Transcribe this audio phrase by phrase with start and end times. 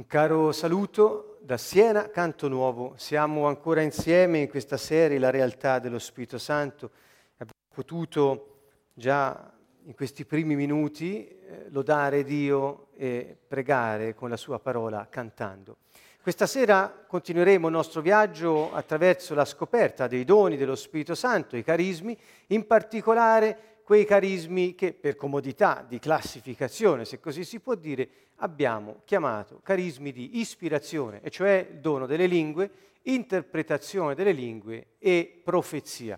[0.00, 2.94] Un caro saluto da Siena, Canto Nuovo.
[2.96, 6.90] Siamo ancora insieme in questa serie La realtà dello Spirito Santo.
[7.34, 8.60] Abbiamo potuto
[8.94, 9.52] già
[9.84, 15.76] in questi primi minuti eh, lodare Dio e pregare con la sua parola cantando.
[16.22, 21.62] Questa sera continueremo il nostro viaggio attraverso la scoperta dei doni dello Spirito Santo, i
[21.62, 28.08] carismi, in particolare quei carismi che per comodità di classificazione, se così si può dire,
[28.36, 32.70] abbiamo chiamato carismi di ispirazione, e cioè dono delle lingue,
[33.02, 36.16] interpretazione delle lingue e profezia.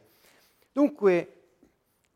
[0.70, 1.45] Dunque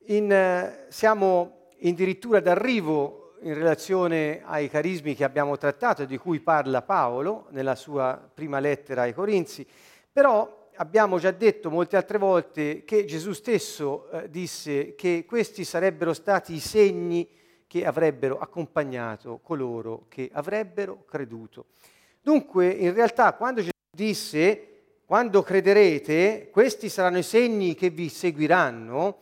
[0.08, 6.40] in, eh, siamo addirittura d'arrivo in relazione ai carismi che abbiamo trattato e di cui
[6.40, 9.66] parla Paolo nella sua prima lettera ai Corinzi,
[10.12, 16.12] però abbiamo già detto molte altre volte che Gesù stesso eh, disse che questi sarebbero
[16.12, 17.28] stati i segni
[17.66, 21.66] che avrebbero accompagnato coloro che avrebbero creduto.
[22.22, 24.68] Dunque, in realtà, quando Gesù disse,
[25.04, 29.18] quando crederete, questi saranno i segni che vi seguiranno,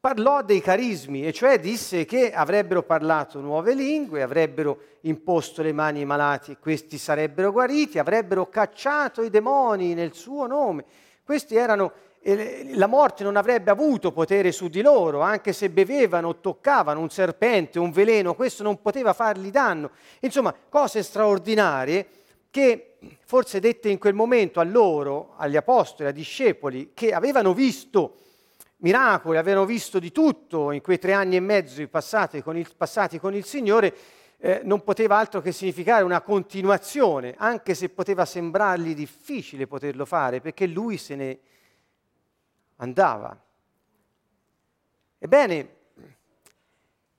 [0.00, 6.00] parlò dei carismi, e cioè disse che avrebbero parlato nuove lingue, avrebbero imposto le mani
[6.00, 10.84] ai malati e questi sarebbero guariti, avrebbero cacciato i demoni nel suo nome.
[11.24, 11.92] Questi erano
[12.74, 17.08] la morte non avrebbe avuto potere su di loro, anche se bevevano o toccavano un
[17.08, 19.92] serpente, un veleno, questo non poteva fargli danno.
[20.20, 22.06] Insomma, cose straordinarie
[22.50, 28.16] che forse dette in quel momento a loro, agli apostoli, ai discepoli, che avevano visto
[28.78, 33.18] miracoli, avevano visto di tutto in quei tre anni e mezzo passati con il, passati
[33.18, 33.94] con il Signore,
[34.38, 40.40] eh, non poteva altro che significare una continuazione, anche se poteva sembrargli difficile poterlo fare,
[40.40, 41.38] perché lui se ne
[42.76, 43.36] andava.
[45.18, 45.76] Ebbene,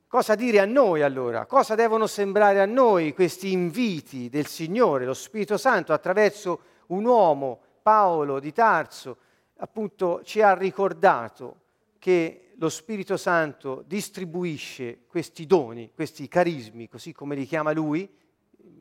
[0.08, 1.46] cosa dire a noi allora?
[1.46, 7.60] Cosa devono sembrare a noi questi inviti del Signore, lo Spirito Santo, attraverso un uomo,
[7.82, 9.18] Paolo di Tarso,
[9.60, 11.58] appunto ci ha ricordato
[12.00, 18.10] che lo Spirito Santo distribuisce questi doni, questi carismi, così come li chiama lui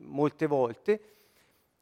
[0.01, 1.01] molte volte,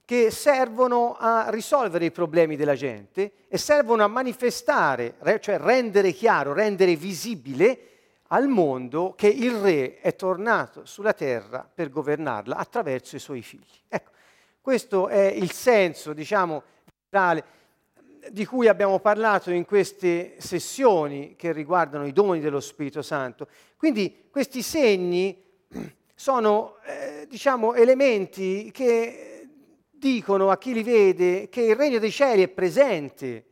[0.06, 6.54] che servono a risolvere i problemi della gente e servono a manifestare, cioè rendere chiaro,
[6.54, 7.80] rendere visibile
[8.28, 13.64] al mondo che il re è tornato sulla terra per governarla attraverso i suoi figli.
[13.88, 14.12] Ecco,
[14.62, 16.64] questo è il senso, diciamo,
[17.10, 17.44] generale
[18.32, 23.48] di cui abbiamo parlato in queste sessioni che riguardano i doni dello Spirito Santo.
[23.78, 25.44] Quindi questi segni
[26.16, 29.48] sono, eh, diciamo, elementi che
[29.90, 33.46] dicono a chi li vede che il regno dei cieli è presente.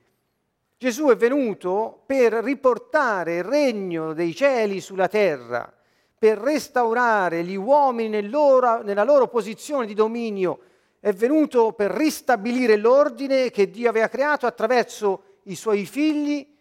[0.77, 5.71] Gesù è venuto per riportare il regno dei cieli sulla terra,
[6.17, 10.59] per restaurare gli uomini nel loro, nella loro posizione di dominio
[11.05, 16.51] è venuto per ristabilire l'ordine che Dio aveva creato attraverso i suoi figli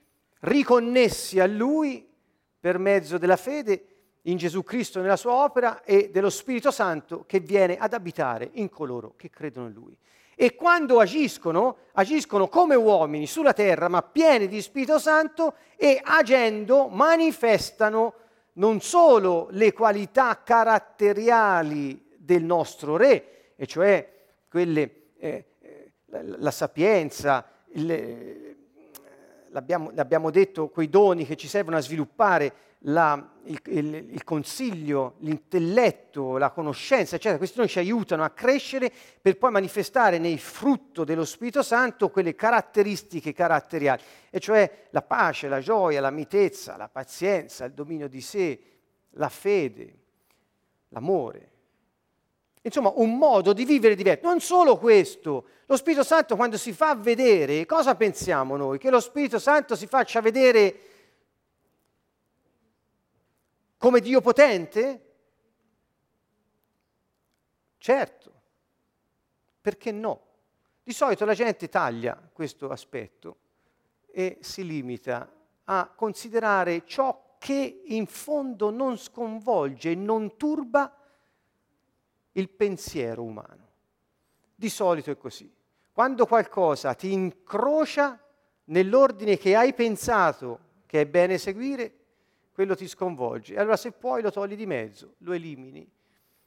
[0.41, 2.06] riconnessi a Lui
[2.60, 3.87] per mezzo della fede
[4.25, 8.69] in Gesù Cristo nella sua opera e dello Spirito Santo che viene ad abitare in
[8.69, 9.97] coloro che credono in Lui.
[10.34, 16.88] E quando agiscono, agiscono come uomini sulla terra, ma pieni di Spirito Santo e agendo
[16.88, 18.12] manifestano
[18.56, 24.12] non solo le qualità caratteriali del nostro Re, e cioè
[24.54, 25.44] quelle, eh,
[26.06, 28.56] la, la, sapienza, il,
[29.48, 32.53] l'abbiamo, l'abbiamo, detto, quei doni che ci servono a sviluppare
[32.87, 37.38] la, il, il, il, consiglio, l'intelletto, la conoscenza, eccetera.
[37.38, 42.36] Questi doni ci aiutano a crescere per poi manifestare nel frutto dello Spirito Santo quelle
[42.36, 48.21] caratteristiche caratteriali, e cioè la pace, la gioia, la mitezza, la pazienza, il dominio di
[48.21, 48.60] sé,
[49.15, 49.94] la fede,
[50.91, 51.53] l'amore.
[52.66, 54.26] Insomma, un modo di vivere diverso.
[54.26, 58.78] Non solo questo, lo Spirito Santo quando si fa vedere, cosa pensiamo noi?
[58.78, 60.80] Che lo Spirito Santo si faccia vedere
[63.76, 65.12] come Dio potente?
[67.76, 68.32] Certo,
[69.60, 70.22] perché no?
[70.83, 73.36] Di solito la gente taglia questo aspetto
[74.10, 75.30] e si limita
[75.65, 81.03] a considerare ciò che in fondo non sconvolge non turba
[82.34, 83.69] il pensiero umano.
[84.54, 85.53] Di solito è così.
[85.92, 88.19] Quando qualcosa ti incrocia
[88.65, 91.92] nell'ordine che hai pensato che è bene seguire,
[92.53, 93.57] quello ti sconvolge.
[93.57, 95.89] Allora se puoi lo togli di mezzo, lo elimini.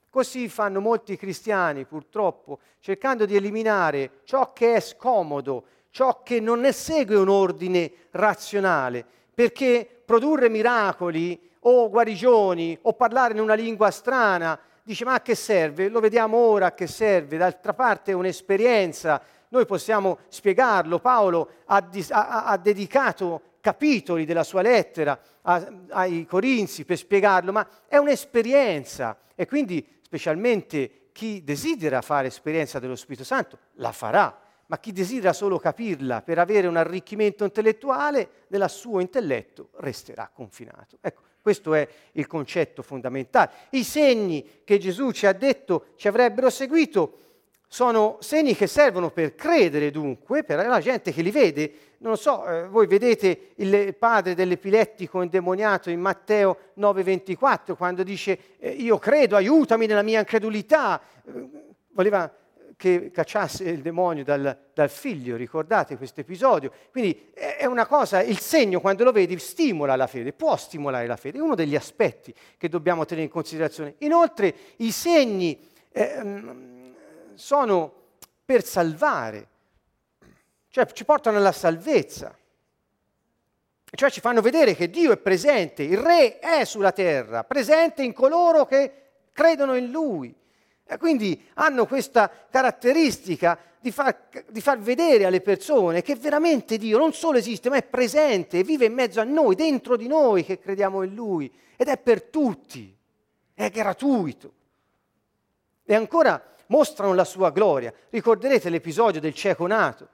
[0.10, 6.62] Così fanno molti cristiani purtroppo, cercando di eliminare ciò che è scomodo, ciò che non
[6.62, 13.92] ne segue un ordine razionale, perché produrre miracoli o guarigioni o parlare in una lingua
[13.92, 15.90] strana dice ma a che serve?
[15.90, 21.90] Lo vediamo ora a che serve, d'altra parte è un'esperienza, noi possiamo spiegarlo, Paolo ha,
[22.10, 29.18] ha, ha dedicato capitoli della sua lettera a, ai Corinzi per spiegarlo, ma è un'esperienza.
[29.36, 35.34] E quindi specialmente chi desidera fare esperienza dello Spirito Santo la farà, ma chi desidera
[35.34, 40.98] solo capirla per avere un arricchimento intellettuale nel suo intelletto resterà confinato.
[41.02, 43.52] Ecco, questo è il concetto fondamentale.
[43.70, 47.20] I segni che Gesù ci ha detto ci avrebbero seguito
[47.70, 51.72] sono segni che servono per credere dunque, per la gente che li vede.
[52.00, 58.70] Non so, eh, voi vedete il padre dell'epilettico indemoniato in Matteo 9:24 quando dice eh,
[58.70, 61.00] io credo, aiutami nella mia incredulità.
[61.26, 61.50] Eh,
[61.94, 62.30] voleva
[62.78, 66.72] che cacciasse il demonio dal, dal figlio, ricordate questo episodio?
[66.92, 71.18] Quindi è una cosa, il segno quando lo vedi stimola la fede, può stimolare la
[71.18, 73.96] fede, è uno degli aspetti che dobbiamo tenere in considerazione.
[74.00, 75.60] Inoltre i segni
[75.92, 76.42] eh,
[77.34, 77.94] sono
[78.46, 79.48] per salvare,
[80.70, 82.38] cioè ci portano alla salvezza,
[83.90, 88.14] cioè ci fanno vedere che Dio è presente, il Re è sulla terra, presente in
[88.14, 88.92] coloro che
[89.34, 90.36] credono in Lui.
[90.90, 96.98] E quindi hanno questa caratteristica di far, di far, vedere alle persone che veramente Dio
[96.98, 100.60] non solo esiste, ma è presente, vive in mezzo a noi, dentro di noi che
[100.60, 101.52] crediamo in Lui.
[101.76, 102.96] Ed è per tutti,
[103.54, 104.54] è gratuito.
[105.84, 107.94] E ancora mostrano la sua gloria.
[108.10, 110.08] Ricorderete l'episodio del cieco nato,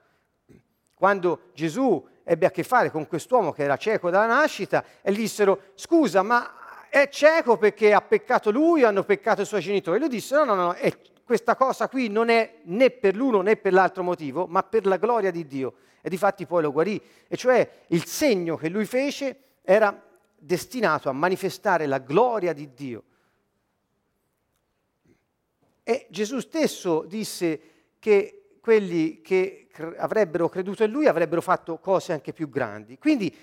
[0.96, 5.18] quando Gesù ebbe a che fare con quest'uomo che era cieco dalla nascita e gli
[5.18, 6.63] dissero, scusa, ma
[6.94, 9.98] è cieco perché ha peccato lui hanno peccato i suoi genitori.
[9.98, 13.56] Lui disse no, no, no, è, questa cosa qui non è né per l'uno né
[13.56, 15.74] per l'altro motivo, ma per la gloria di Dio.
[16.02, 17.02] E difatti poi lo guarì.
[17.28, 20.00] E cioè il segno che lui fece era
[20.38, 23.04] destinato a manifestare la gloria di Dio.
[25.82, 27.62] E Gesù stesso disse
[27.98, 29.68] che quelli che
[29.98, 33.00] avrebbero creduto in lui avrebbero fatto cose anche più grandi.
[33.00, 33.36] Quindi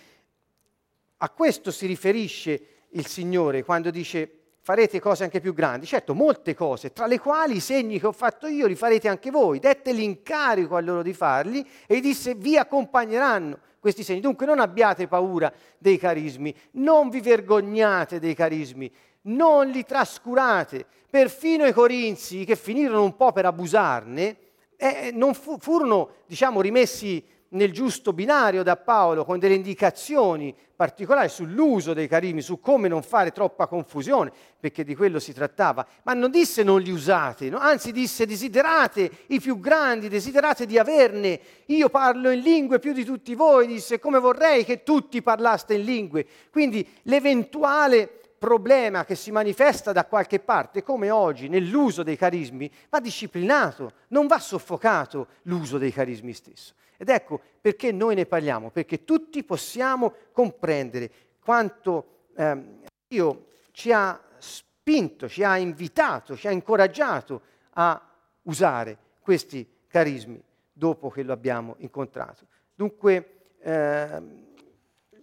[1.17, 5.87] a questo si riferisce il Signore quando dice farete cose anche più grandi.
[5.87, 9.31] Certo, molte cose, tra le quali i segni che ho fatto io li farete anche
[9.31, 9.59] voi.
[9.59, 14.21] Dette l'incarico a loro di farli e disse vi accompagneranno questi segni.
[14.21, 18.93] Dunque non abbiate paura dei carismi, non vi vergognate dei carismi,
[19.23, 20.87] non li trascurate.
[21.11, 24.37] Perfino i corinzi che finirono un po' per abusarne,
[24.77, 31.29] eh, non fu, furono, diciamo, rimessi nel giusto binario da Paolo con delle indicazioni particolari
[31.29, 36.15] sull'uso dei carismi, su come non fare troppa confusione, perché di quello si trattava, ma
[36.15, 37.59] non disse non li usate, no?
[37.59, 41.39] anzi disse desiderate i più grandi, desiderate di averne.
[41.67, 45.85] Io parlo in lingue più di tutti voi, disse come vorrei che tutti parlaste in
[45.85, 46.27] lingue.
[46.51, 48.09] Quindi l'eventuale
[48.39, 54.27] problema che si manifesta da qualche parte, come oggi nell'uso dei carismi, va disciplinato, non
[54.27, 56.73] va soffocato l'uso dei carismi stesso.
[57.01, 61.11] Ed ecco perché noi ne parliamo, perché tutti possiamo comprendere
[61.43, 62.63] quanto eh,
[63.09, 67.99] Dio ci ha spinto, ci ha invitato, ci ha incoraggiato a
[68.43, 72.45] usare questi carismi dopo che lo abbiamo incontrato.
[72.75, 74.23] Dunque, eh,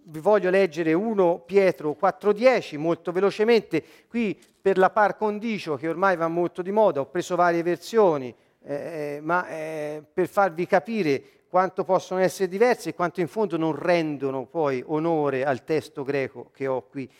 [0.02, 6.16] vi voglio leggere 1 Pietro 4.10 molto velocemente, qui per la par condicio che ormai
[6.16, 11.37] va molto di moda, ho preso varie versioni, eh, eh ma eh, per farvi capire
[11.48, 16.50] quanto possono essere diversi e quanto in fondo non rendono poi onore al testo greco
[16.52, 17.10] che ho qui.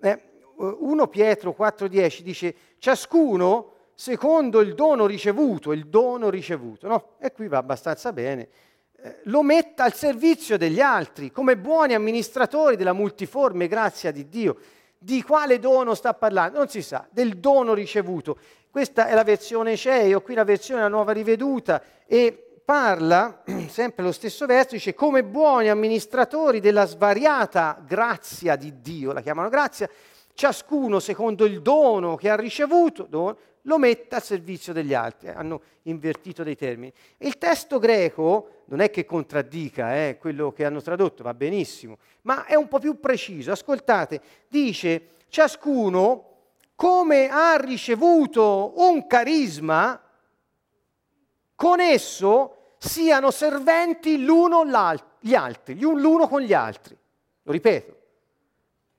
[0.00, 0.20] Eh,
[0.56, 7.08] 1 Pietro 4:10 dice ciascuno secondo il dono ricevuto, il dono ricevuto, no?
[7.18, 8.48] E qui va abbastanza bene.
[8.98, 14.56] Eh, lo metta al servizio degli altri, come buoni amministratori della multiforme grazia di Dio.
[14.98, 16.58] Di quale dono sta parlando?
[16.58, 18.38] Non si sa, del dono ricevuto.
[18.70, 24.04] Questa è la versione CEI, ho qui la versione la nuova riveduta e parla, sempre
[24.04, 29.88] lo stesso verso, dice come buoni amministratori della svariata grazia di Dio, la chiamano grazia,
[30.34, 35.28] ciascuno secondo il dono che ha ricevuto, dono, lo metta al servizio degli altri.
[35.28, 36.92] Hanno invertito dei termini.
[37.18, 42.46] Il testo greco non è che contraddica eh, quello che hanno tradotto, va benissimo, ma
[42.46, 43.52] è un po' più preciso.
[43.52, 46.30] Ascoltate, dice ciascuno
[46.74, 50.00] come ha ricevuto un carisma,
[51.54, 52.55] con esso
[52.86, 54.64] siano serventi l'uno
[55.20, 56.96] gli altri, l'uno con gli altri.
[57.42, 57.96] Lo ripeto,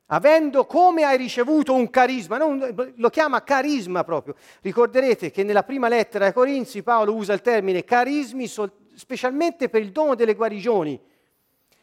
[0.08, 4.36] avendo come hai ricevuto un carisma, non, lo chiama carisma proprio.
[4.62, 9.82] Ricorderete che nella prima lettera ai Corinzi Paolo usa il termine carismi sol, specialmente per
[9.82, 11.00] il dono delle guarigioni.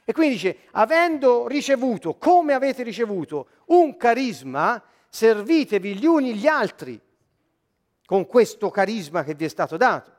[0.07, 7.01] E quindi dice, avendo ricevuto, come avete ricevuto, un carisma, servitevi gli uni gli altri.
[8.07, 10.14] con questo carisma che vi è stato dato.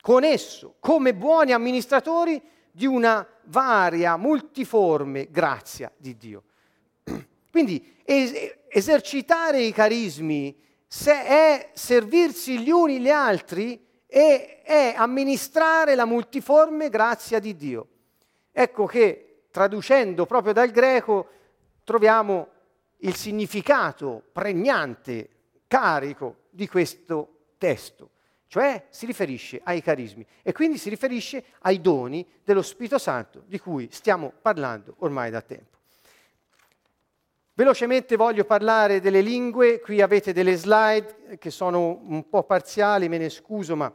[0.00, 2.40] Con esso, come buoni amministratori
[2.70, 6.42] di una varia, multiforme grazia di Dio.
[7.50, 15.94] Quindi es- esercitare i carismi se è servirsi gli uni gli altri e è amministrare
[15.94, 17.86] la multiforme grazia di Dio.
[18.50, 21.28] Ecco che traducendo proprio dal greco
[21.84, 22.48] troviamo
[22.98, 25.28] il significato pregnante,
[25.66, 28.10] carico di questo testo,
[28.50, 33.60] cioè si riferisce ai carismi e quindi si riferisce ai doni dello Spirito Santo di
[33.60, 35.78] cui stiamo parlando ormai da tempo.
[37.54, 43.18] Velocemente voglio parlare delle lingue, qui avete delle slide che sono un po' parziali, me
[43.18, 43.92] ne scuso, ma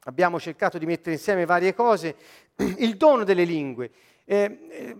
[0.00, 2.14] abbiamo cercato di mettere insieme varie cose.
[2.76, 3.90] Il dono delle lingue.
[4.32, 4.96] Eh, eh,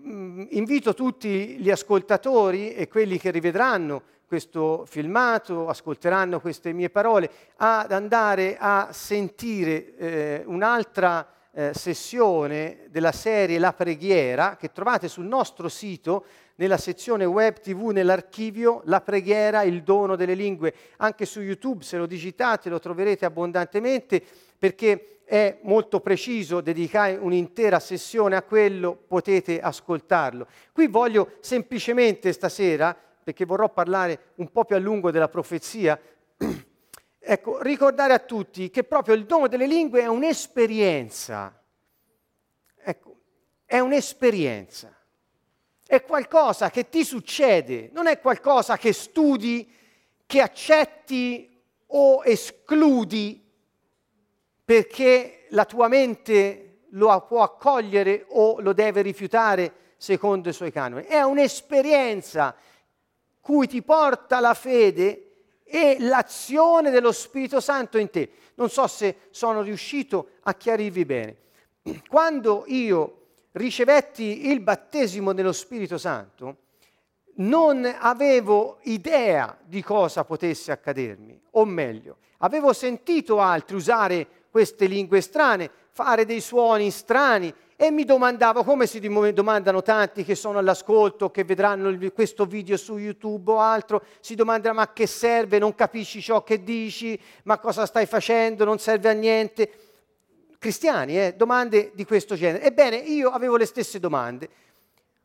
[0.50, 7.92] invito tutti gli ascoltatori e quelli che rivedranno questo filmato, ascolteranno queste mie parole, ad
[7.92, 15.70] andare a sentire eh, un'altra eh, sessione della serie La preghiera che trovate sul nostro
[15.70, 20.74] sito nella sezione web tv, nell'archivio, la preghiera, il dono delle lingue.
[20.98, 24.22] Anche su YouTube, se lo digitate, lo troverete abbondantemente
[24.62, 30.46] perché è molto preciso, dedicare un'intera sessione a quello, potete ascoltarlo.
[30.70, 36.00] Qui voglio semplicemente stasera, perché vorrò parlare un po' più a lungo della profezia,
[37.18, 41.60] ecco, ricordare a tutti che proprio il dono delle lingue è un'esperienza.
[42.84, 43.16] Ecco,
[43.66, 44.96] è un'esperienza
[45.84, 49.70] è qualcosa che ti succede, non è qualcosa che studi,
[50.24, 53.41] che accetti o escludi
[54.72, 61.04] perché la tua mente lo può accogliere o lo deve rifiutare secondo i suoi canoni.
[61.04, 62.56] È un'esperienza
[63.42, 68.30] cui ti porta la fede e l'azione dello Spirito Santo in te.
[68.54, 71.36] Non so se sono riuscito a chiarirvi bene.
[72.08, 76.56] Quando io ricevetti il battesimo dello Spirito Santo,
[77.34, 85.22] non avevo idea di cosa potesse accadermi, o meglio, avevo sentito altri usare queste lingue
[85.22, 87.52] strane, fare dei suoni strani.
[87.74, 92.96] E mi domandavo, come si domandano tanti che sono all'ascolto, che vedranno questo video su
[92.98, 97.86] YouTube o altro, si domandano ma che serve, non capisci ciò che dici, ma cosa
[97.86, 99.72] stai facendo, non serve a niente.
[100.58, 102.62] Cristiani, eh, domande di questo genere.
[102.62, 104.48] Ebbene, io avevo le stesse domande.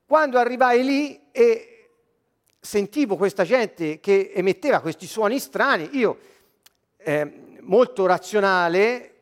[0.07, 1.89] Quando arrivai lì e
[2.59, 6.17] sentivo questa gente che emetteva questi suoni strani, io,
[6.97, 9.16] eh, molto razionale,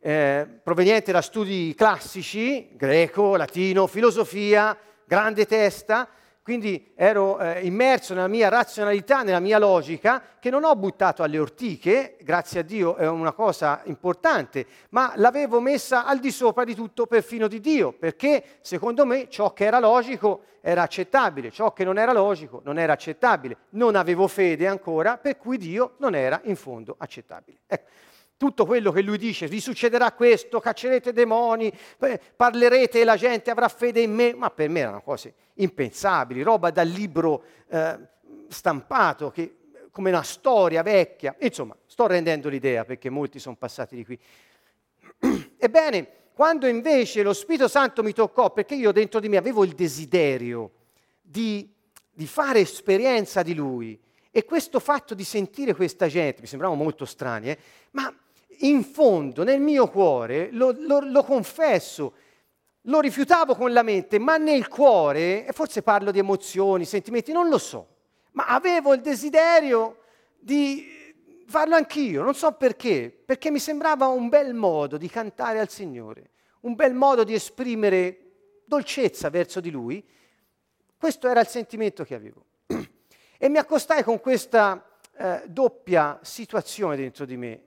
[0.00, 6.08] eh, proveniente da studi classici, greco, latino, filosofia, grande testa,
[6.42, 11.38] quindi ero eh, immerso nella mia razionalità, nella mia logica, che non ho buttato alle
[11.38, 16.74] ortiche, grazie a Dio è una cosa importante, ma l'avevo messa al di sopra di
[16.74, 21.82] tutto perfino di Dio, perché secondo me ciò che era logico era accettabile, ciò che
[21.82, 23.56] non era logico non era accettabile.
[23.70, 27.60] Non avevo fede ancora, per cui Dio non era in fondo accettabile.
[27.66, 27.88] Ecco
[28.36, 31.72] tutto quello che lui dice, vi succederà questo, caccerete demoni,
[32.36, 36.70] parlerete e la gente avrà fede in me, ma per me erano cose impensabili, roba
[36.70, 37.98] dal libro eh,
[38.48, 39.56] stampato, che,
[39.90, 41.34] come una storia vecchia.
[41.40, 44.18] Insomma, sto rendendo l'idea perché molti sono passati di qui.
[45.56, 49.72] Ebbene, quando invece lo Spirito Santo mi toccò, perché io dentro di me avevo il
[49.72, 50.72] desiderio
[51.22, 51.72] di,
[52.12, 53.98] di fare esperienza di Lui,
[54.36, 57.58] e questo fatto di sentire questa gente, mi sembrava molto strani, eh,
[57.92, 58.12] ma
[58.60, 62.14] in fondo, nel mio cuore, lo, lo, lo confesso,
[62.82, 67.48] lo rifiutavo con la mente, ma nel cuore, e forse parlo di emozioni, sentimenti, non
[67.48, 67.88] lo so,
[68.32, 69.98] ma avevo il desiderio
[70.38, 70.86] di
[71.46, 76.30] farlo anch'io, non so perché, perché mi sembrava un bel modo di cantare al Signore,
[76.60, 78.18] un bel modo di esprimere
[78.64, 80.04] dolcezza verso di Lui.
[80.96, 82.44] Questo era il sentimento che avevo.
[83.36, 84.82] E mi accostai con questa
[85.18, 87.62] eh, doppia situazione dentro di me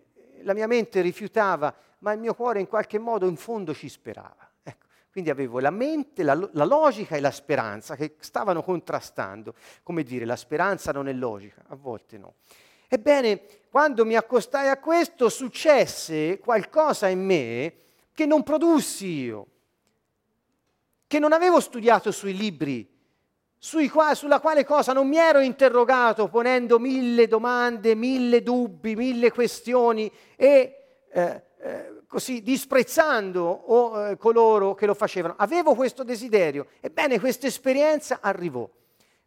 [0.47, 4.49] la mia mente rifiutava, ma il mio cuore in qualche modo in fondo ci sperava.
[4.63, 9.53] Ecco, quindi avevo la mente, la, la logica e la speranza che stavano contrastando.
[9.83, 12.35] Come dire, la speranza non è logica, a volte no.
[12.87, 17.73] Ebbene, quando mi accostai a questo, successe qualcosa in me
[18.13, 19.47] che non produssi io,
[21.05, 22.96] che non avevo studiato sui libri
[23.89, 30.11] qua, sulla quale cosa non mi ero interrogato ponendo mille domande, mille dubbi, mille questioni
[30.35, 30.77] e
[31.11, 35.35] eh, eh, così disprezzando o, eh, coloro che lo facevano.
[35.37, 36.67] Avevo questo desiderio.
[36.79, 38.69] Ebbene, questa esperienza arrivò.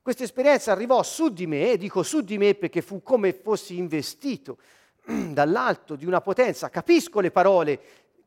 [0.03, 3.77] Questa esperienza arrivò su di me, e dico su di me perché fu come fossi
[3.77, 4.57] investito
[5.05, 6.71] dall'alto di una potenza.
[6.71, 7.81] Capisco le parole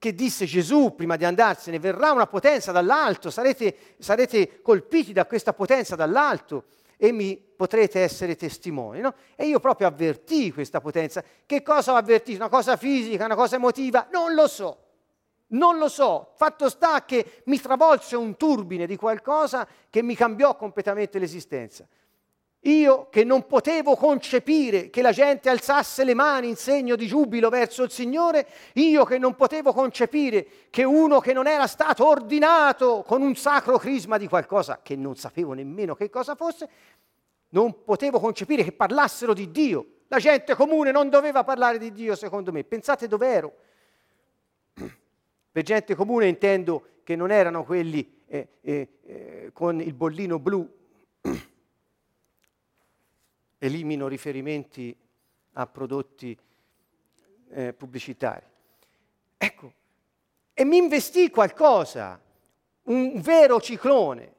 [0.04, 5.54] che disse Gesù prima di andarsene, verrà una potenza dall'alto, sarete, sarete colpiti da questa
[5.54, 6.66] potenza dall'alto
[6.98, 9.00] e mi potrete essere testimoni.
[9.00, 9.14] No?
[9.34, 11.24] E io proprio avvertii questa potenza.
[11.46, 12.40] Che cosa ho avvertito?
[12.40, 14.10] Una cosa fisica, una cosa emotiva?
[14.12, 14.78] Non lo so.
[15.54, 20.58] Non lo so, fatto sta che mi travolse un turbine di qualcosa che mi cambiò
[20.58, 21.88] completamente l'esistenza.
[22.66, 27.50] Io che non potevo concepire che la gente alzasse le mani in segno di giubilo
[27.50, 33.04] verso il Signore, io che non potevo concepire che uno che non era stato ordinato
[33.06, 36.70] con un sacro crisma di qualcosa che non sapevo nemmeno che cosa fosse,
[37.50, 39.88] non potevo concepire che parlassero di Dio.
[40.08, 42.64] La gente comune non doveva parlare di Dio, secondo me.
[42.64, 43.54] Pensate dov'ero.
[45.52, 50.68] Per gente comune intendo che non erano quelli eh, eh, eh, con il bollino blu.
[53.64, 54.94] Elimino riferimenti
[55.54, 56.38] a prodotti
[57.52, 58.46] eh, pubblicitari.
[59.38, 59.74] Ecco,
[60.54, 62.22] e mi investì qualcosa,
[62.84, 64.34] un vero ciclone,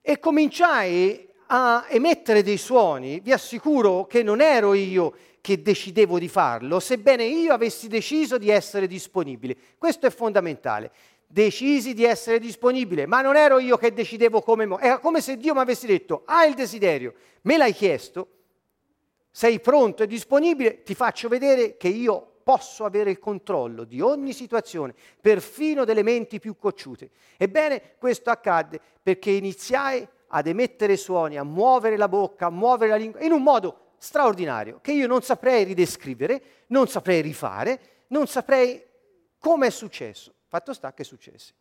[0.00, 6.28] e cominciai a emettere dei suoni, vi assicuro che non ero io che decidevo di
[6.28, 9.54] farlo, sebbene io avessi deciso di essere disponibile.
[9.76, 10.90] Questo è fondamentale.
[11.34, 14.66] Decisi di essere disponibile, ma non ero io che decidevo come...
[14.66, 17.12] Mo- Era come se Dio mi avesse detto, hai il desiderio,
[17.42, 18.28] me l'hai chiesto,
[19.32, 24.32] sei pronto e disponibile, ti faccio vedere che io posso avere il controllo di ogni
[24.32, 27.10] situazione, perfino delle menti più cocciute.
[27.36, 32.96] Ebbene, questo accadde perché iniziai ad emettere suoni, a muovere la bocca, a muovere la
[32.96, 38.80] lingua, in un modo straordinario che io non saprei ridescrivere, non saprei rifare, non saprei
[39.40, 40.32] come è successo.
[40.54, 41.52] Fatto sta che è successo.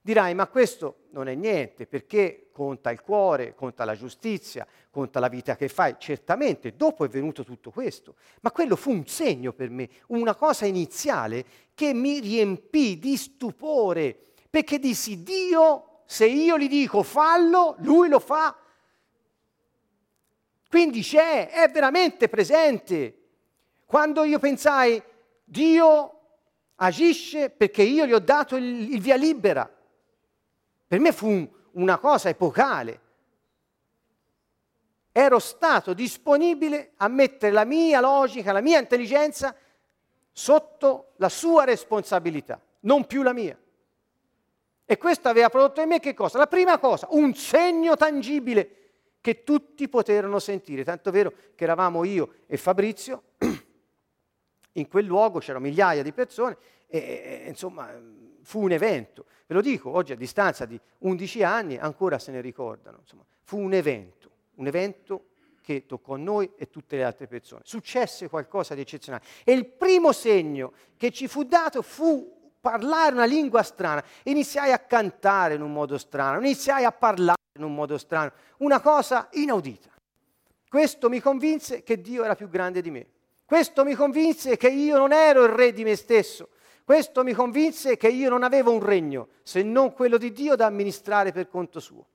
[0.00, 5.28] Dirai, ma questo non è niente, perché conta il cuore, conta la giustizia, conta la
[5.28, 5.94] vita che fai.
[6.00, 10.66] Certamente, dopo è venuto tutto questo, ma quello fu un segno per me, una cosa
[10.66, 14.18] iniziale che mi riempì di stupore,
[14.50, 18.56] perché dissi, Dio, se io gli dico fallo, lui lo fa
[20.68, 23.18] quindi c'è, è veramente presente.
[23.86, 25.02] Quando io pensai,
[25.44, 26.19] Dio
[26.82, 29.70] agisce perché io gli ho dato il, il via libera.
[30.86, 33.00] Per me fu un, una cosa epocale.
[35.12, 39.54] Ero stato disponibile a mettere la mia logica, la mia intelligenza
[40.32, 43.58] sotto la sua responsabilità, non più la mia.
[44.84, 46.38] E questo aveva prodotto in me che cosa?
[46.38, 48.76] La prima cosa, un segno tangibile
[49.20, 53.22] che tutti poterono sentire, tanto vero che eravamo io e Fabrizio,
[54.72, 56.56] in quel luogo c'erano migliaia di persone
[56.86, 57.92] e, e insomma
[58.42, 59.26] fu un evento.
[59.46, 62.98] Ve lo dico, oggi a distanza di 11 anni ancora se ne ricordano.
[63.00, 65.24] Insomma, fu un evento, un evento
[65.62, 67.62] che toccò noi e tutte le altre persone.
[67.64, 69.24] Successe qualcosa di eccezionale.
[69.44, 74.04] E il primo segno che ci fu dato fu parlare una lingua strana.
[74.24, 78.80] Iniziai a cantare in un modo strano, iniziai a parlare in un modo strano, una
[78.80, 79.90] cosa inaudita.
[80.68, 83.06] Questo mi convinse che Dio era più grande di me.
[83.50, 86.50] Questo mi convinse che io non ero il re di me stesso.
[86.84, 90.66] Questo mi convinse che io non avevo un regno se non quello di Dio da
[90.66, 92.06] amministrare per conto suo.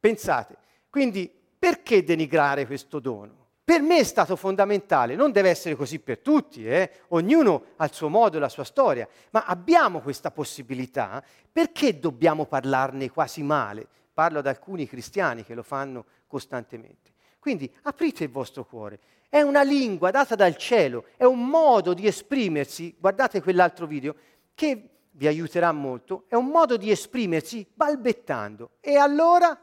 [0.00, 0.56] Pensate,
[0.88, 3.48] quindi perché denigrare questo dono?
[3.62, 6.90] Per me è stato fondamentale, non deve essere così per tutti, eh?
[7.08, 12.46] ognuno ha il suo modo e la sua storia, ma abbiamo questa possibilità, perché dobbiamo
[12.46, 13.86] parlarne quasi male?
[14.14, 17.12] Parlo ad alcuni cristiani che lo fanno costantemente.
[17.38, 19.00] Quindi aprite il vostro cuore,
[19.32, 24.14] è una lingua data dal cielo, è un modo di esprimersi, guardate quell'altro video,
[24.52, 28.72] che vi aiuterà molto, è un modo di esprimersi balbettando.
[28.78, 29.58] E allora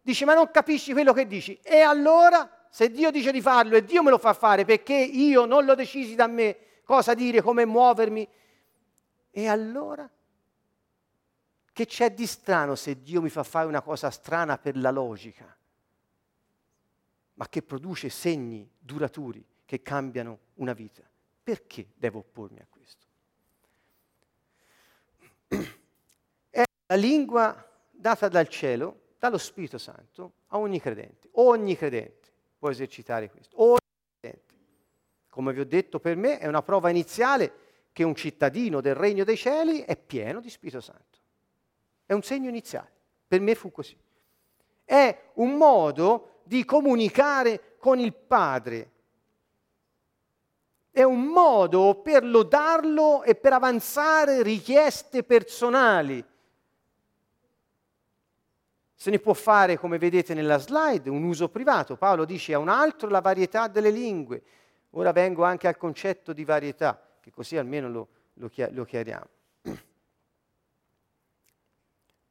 [0.00, 1.60] dice, ma non capisci quello che dici?
[1.62, 5.44] E allora se Dio dice di farlo e Dio me lo fa fare perché io
[5.44, 8.26] non lo decisi da me cosa dire, come muovermi,
[9.32, 10.10] e allora
[11.74, 15.54] che c'è di strano se Dio mi fa fare una cosa strana per la logica,
[17.40, 21.02] ma che produce segni duraturi che cambiano una vita?
[21.42, 23.06] Perché devo oppormi a questo?
[26.50, 32.68] È la lingua data dal cielo, dallo Spirito Santo, a ogni credente, ogni credente può
[32.68, 33.56] esercitare questo.
[33.56, 33.78] O
[35.30, 37.52] come vi ho detto, per me è una prova iniziale
[37.92, 41.18] che un cittadino del regno dei cieli è pieno di Spirito Santo.
[42.04, 42.92] È un segno iniziale.
[43.26, 43.96] Per me fu così.
[44.84, 48.90] È un modo di comunicare con il Padre.
[50.90, 56.24] È un modo per lodarlo e per avanzare richieste personali
[58.96, 61.96] Se ne può fare, come vedete nella slide, un uso privato.
[61.96, 64.42] Paolo dice a un altro la varietà delle lingue.
[64.90, 69.28] Ora vengo anche al concetto di varietà, che così almeno lo, lo, lo chiariamo.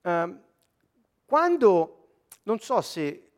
[0.01, 0.41] Um,
[1.25, 2.09] quando,
[2.43, 3.28] non so se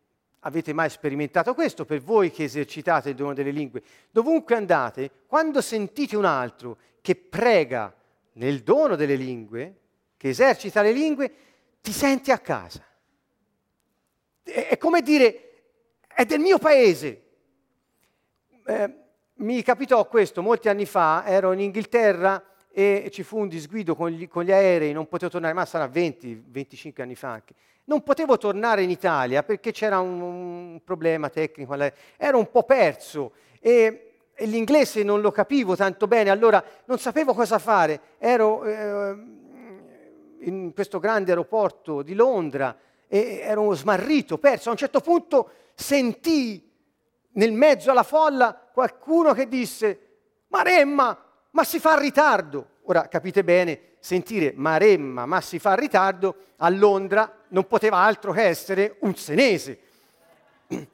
[0.41, 5.61] avete mai sperimentato questo, per voi che esercitate il dono delle lingue, dovunque andate, quando
[5.61, 7.93] sentite un altro che prega
[8.33, 9.75] nel dono delle lingue,
[10.17, 11.33] che esercita le lingue,
[11.81, 12.85] ti senti a casa.
[14.43, 15.51] È, come dire,
[16.07, 17.21] è del mio paese.
[18.65, 18.95] Eh,
[19.35, 24.09] mi capitò questo molti anni fa, ero in Inghilterra e ci fu un disguido con
[24.09, 27.53] gli, con gli aerei, non potevo tornare, ma sarà 20-25 anni fa anche.
[27.83, 31.75] Non potevo tornare in Italia perché c'era un, un problema tecnico,
[32.17, 37.33] ero un po' perso e, e, l'inglese non lo capivo tanto bene, allora non sapevo
[37.33, 37.99] cosa fare.
[38.19, 39.15] Ero eh,
[40.41, 44.69] in questo grande aeroporto di Londra e ero smarrito, perso.
[44.69, 46.69] A un certo punto sentii
[47.33, 49.99] nel mezzo alla folla qualcuno che disse
[50.47, 51.17] Maremma,
[51.49, 52.67] ma si fa ritardo.
[52.83, 58.43] Ora capite bene, sentire Maremma, ma si fa ritardo, a Londra non poteva altro che
[58.43, 59.79] essere un senese.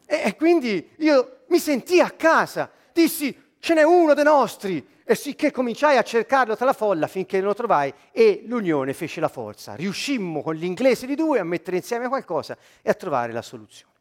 [0.06, 5.52] E, quindi io mi sentii a casa, dissi ce n'è uno dei nostri, e sicché
[5.52, 9.74] cominciai a cercarlo tra la folla finché non lo trovai e l'unione fece la forza.
[9.74, 13.93] Riuscimmo con l'inglese di due a mettere insieme qualcosa e a trovare la soluzione.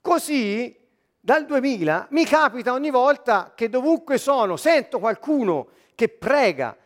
[0.00, 0.76] Così
[1.18, 6.76] dal 2000 mi capita ogni volta che dovunque sono sento qualcuno che prega,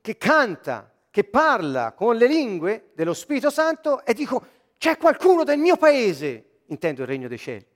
[0.00, 5.58] che canta, che parla con le lingue dello Spirito Santo e dico c'è qualcuno del
[5.58, 7.66] mio paese, intendo il regno dei cieli,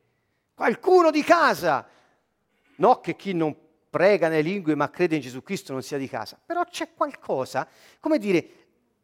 [0.53, 1.89] qualcuno di casa,
[2.77, 3.57] no che chi non
[3.89, 7.67] prega nelle lingue ma crede in Gesù Cristo non sia di casa, però c'è qualcosa,
[7.99, 8.47] come dire,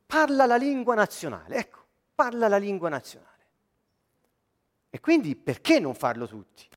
[0.04, 1.78] parla la lingua nazionale, ecco,
[2.14, 3.46] parla la lingua nazionale.
[4.90, 6.68] E quindi perché non farlo tutti?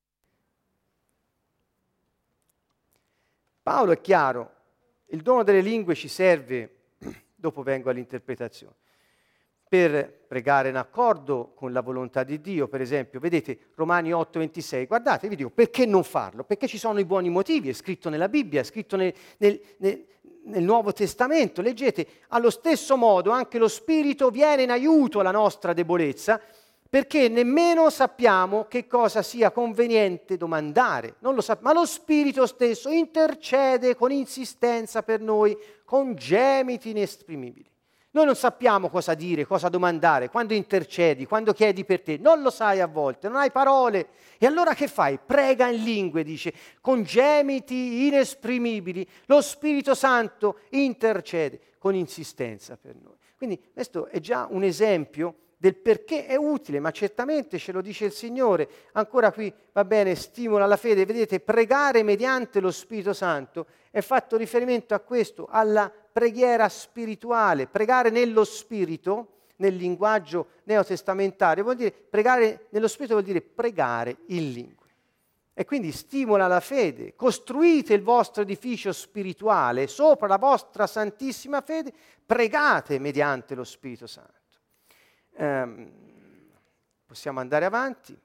[3.62, 4.56] Paolo è chiaro,
[5.08, 6.78] il dono delle lingue ci serve,
[7.40, 8.76] dopo vengo all'interpretazione,
[9.68, 15.28] per pregare in accordo con la volontà di Dio, per esempio, vedete Romani 8:26, guardate,
[15.28, 16.44] vi dico, perché non farlo?
[16.44, 20.06] Perché ci sono i buoni motivi, è scritto nella Bibbia, è scritto nel, nel, nel,
[20.46, 25.74] nel Nuovo Testamento, leggete, allo stesso modo anche lo Spirito viene in aiuto alla nostra
[25.74, 26.42] debolezza
[26.90, 33.96] perché nemmeno sappiamo che cosa sia conveniente domandare, lo sap- ma lo Spirito stesso intercede
[33.96, 35.56] con insistenza per noi,
[35.90, 37.68] con gemiti inesprimibili.
[38.12, 42.52] Noi non sappiamo cosa dire, cosa domandare, quando intercedi, quando chiedi per te, non lo
[42.52, 44.10] sai a volte, non hai parole.
[44.38, 45.18] E allora che fai?
[45.18, 49.04] Prega in lingue, dice, con gemiti inesprimibili.
[49.26, 53.16] Lo Spirito Santo intercede con insistenza per noi.
[53.36, 58.06] Quindi questo è già un esempio del perché è utile, ma certamente ce lo dice
[58.06, 58.70] il Signore.
[58.92, 61.04] Ancora qui va bene, stimola la fede.
[61.04, 67.68] Vedete, pregare mediante lo Spirito Santo è fatto riferimento a questo, alla preghiera spirituale.
[67.68, 74.52] Pregare nello Spirito, nel linguaggio neotestamentario, vuol dire pregare nello Spirito vuol dire pregare in
[74.52, 74.78] lingue.
[75.54, 77.16] E quindi stimola la fede.
[77.16, 81.92] Costruite il vostro edificio spirituale sopra la vostra santissima fede,
[82.26, 84.38] pregate mediante lo Spirito Santo.
[85.32, 85.92] Um,
[87.06, 88.18] possiamo andare avanti,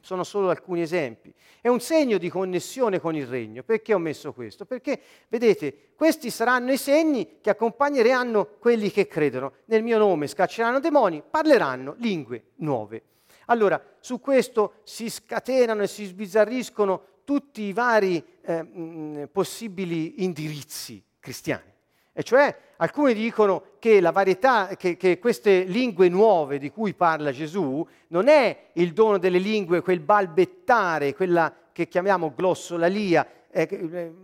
[0.00, 1.32] sono solo alcuni esempi.
[1.60, 3.62] È un segno di connessione con il regno.
[3.62, 4.64] Perché ho messo questo?
[4.64, 9.52] Perché, vedete, questi saranno i segni che accompagneranno quelli che credono.
[9.66, 13.02] Nel mio nome scacceranno demoni, parleranno lingue nuove.
[13.46, 21.02] Allora, su questo si scatenano e si sbizzarriscono tutti i vari eh, mh, possibili indirizzi
[21.20, 21.74] cristiani.
[22.18, 27.30] E cioè alcuni dicono che la varietà, che, che, queste lingue nuove di cui parla
[27.30, 34.14] Gesù non è il dono delle lingue, quel balbettare, quella che chiamiamo glossolalia, eh, eh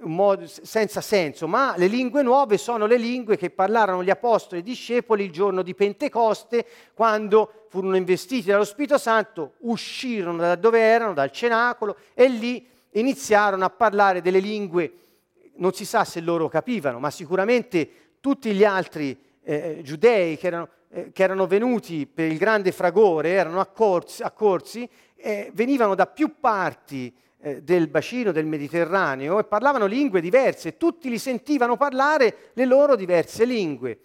[0.00, 4.64] modo, senza senso, ma le lingue nuove sono le lingue che parlarono gli apostoli e
[4.64, 10.80] i discepoli il giorno di Pentecoste, quando furono investiti dallo Spirito Santo, uscirono da dove
[10.80, 14.92] erano, dal cenacolo, e lì iniziarono a parlare delle lingue
[15.58, 17.88] non si sa se loro capivano, ma sicuramente
[18.20, 23.30] tutti gli altri eh, giudei che erano, eh, che erano, venuti per il grande fragore,
[23.30, 29.86] erano accorsi, accorsi eh, venivano da più parti eh, del bacino del Mediterraneo e parlavano
[29.86, 33.98] lingue diverse, tutti li sentivano parlare le loro diverse lingue.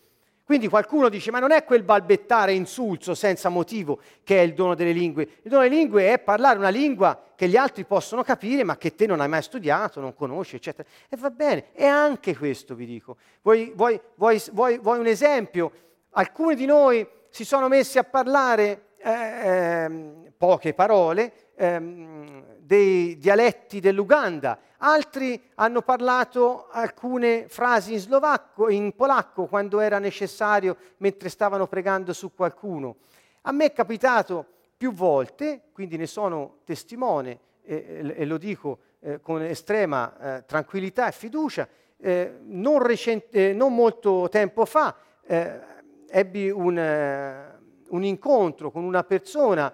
[0.52, 4.76] Quindi qualcuno dice, ma non è quel balbettare insulso senza motivo che è il dono
[4.76, 5.24] delle lingue.
[5.44, 8.94] Il dono delle lingue è parlare una lingua che gli altri possono capire, ma che
[8.94, 10.86] te non hai mai studiato, non conosci, eccetera.
[11.08, 13.16] E va bene, e anche questo vi dico.
[13.44, 15.72] Vuoi, vuoi, vuoi, vuoi un esempio?
[16.10, 24.60] Alcuni di noi si sono messi a parlare eh, poche parole ehm, dei dialetti dell'Uganda,
[24.84, 32.13] altri hanno parlato alcune frasi in slovacco, in polacco, quando era necessario, mentre stavano pregando
[32.13, 32.98] su qualcuno.
[33.41, 34.46] A me è capitato
[34.78, 41.08] più volte, quindi ne sono testimone e, e lo dico eh, con estrema eh, tranquillità
[41.08, 41.67] e fiducia,
[41.98, 45.60] eh, non, recente, non, molto tempo fa eh,
[46.08, 49.72] ebbi un, eh, un, incontro con una persona,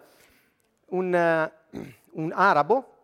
[0.87, 1.51] un, eh,
[2.11, 2.96] un arabo,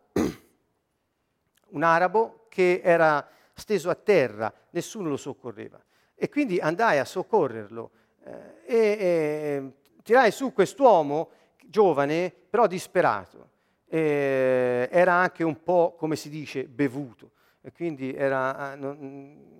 [1.73, 5.79] un arabo che era steso a terra, nessuno lo soccorreva.
[6.15, 7.91] E quindi andai a soccorrerlo
[8.23, 11.29] e, e tirai su quest'uomo
[11.65, 13.49] giovane, però disperato.
[13.87, 17.31] Eh, era anche un po', come si dice, bevuto.
[17.61, 19.51] E quindi era, ah, non,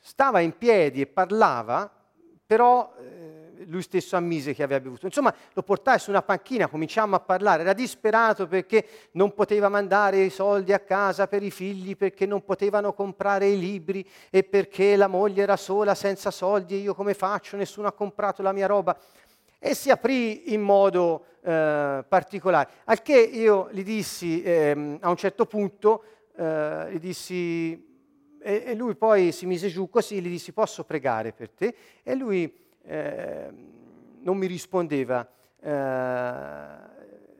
[0.00, 1.90] stava in piedi e parlava,
[2.46, 5.06] però eh, lui stesso ammise che aveva bevuto.
[5.06, 10.20] Insomma, lo portai su una panchina, cominciamo a parlare, era disperato perché non poteva mandare
[10.20, 14.96] i soldi a casa per i figli, perché non potevano comprare i libri e perché
[14.96, 18.66] la moglie era sola senza soldi e io come faccio, nessuno ha comprato la mia
[18.66, 18.96] roba
[19.58, 22.68] e si aprì in modo eh, particolare.
[22.84, 26.04] Al che io gli dissi eh, a un certo punto,
[26.36, 27.72] eh, gli dissi,
[28.40, 31.74] e, e, lui poi si mise giù così, gli dissi posso pregare per te?
[32.02, 32.52] E lui
[32.86, 33.74] ehm,
[34.20, 35.28] non mi rispondeva.
[35.60, 36.94] Eh,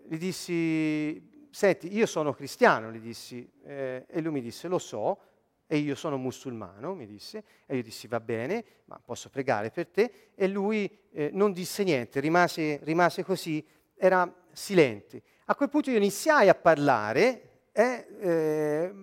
[0.09, 5.19] gli dissi, senti, io sono cristiano, gli dissi, eh, e lui mi disse, lo so,
[5.67, 9.89] e io sono musulmano, mi disse, e io dissi va bene, ma posso pregare per
[9.89, 13.65] te, e lui eh, non disse niente, rimase, rimase, così,
[13.97, 15.23] era silente.
[15.47, 18.95] A quel punto io iniziai a parlare, eh, eh,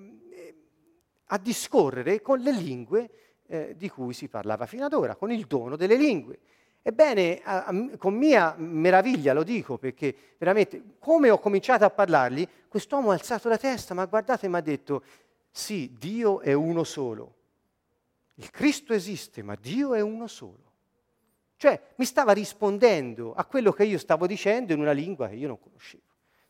[1.26, 3.10] a discorrere con le lingue
[3.54, 6.40] eh, di cui si parlava fino ad ora, con il dono delle lingue.
[6.82, 12.48] Ebbene, a, a, con mia meraviglia lo dico perché veramente, come ho cominciato a parlargli,
[12.68, 15.04] quest'uomo ha alzato la testa, ma guardate, mi ha detto,
[15.52, 17.36] sì, Dio è uno solo.
[18.36, 20.72] Il Cristo esiste, ma Dio è uno solo.
[21.56, 25.48] Cioè mi stava rispondendo a quello che io stavo dicendo in una lingua che io
[25.48, 26.02] non conoscevo.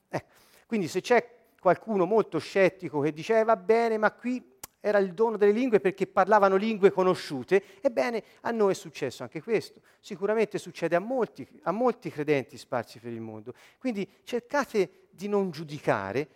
[0.07, 0.31] Ecco,
[0.67, 4.52] quindi se c'è qualcuno molto scettico che dice eh, va bene, ma qui
[4.85, 9.41] era il dono delle lingue perché parlavano lingue conosciute, ebbene a noi è successo anche
[9.41, 9.79] questo.
[10.01, 13.53] Sicuramente succede a molti, a molti credenti sparsi per il mondo.
[13.79, 16.27] Quindi cercate di non giudicare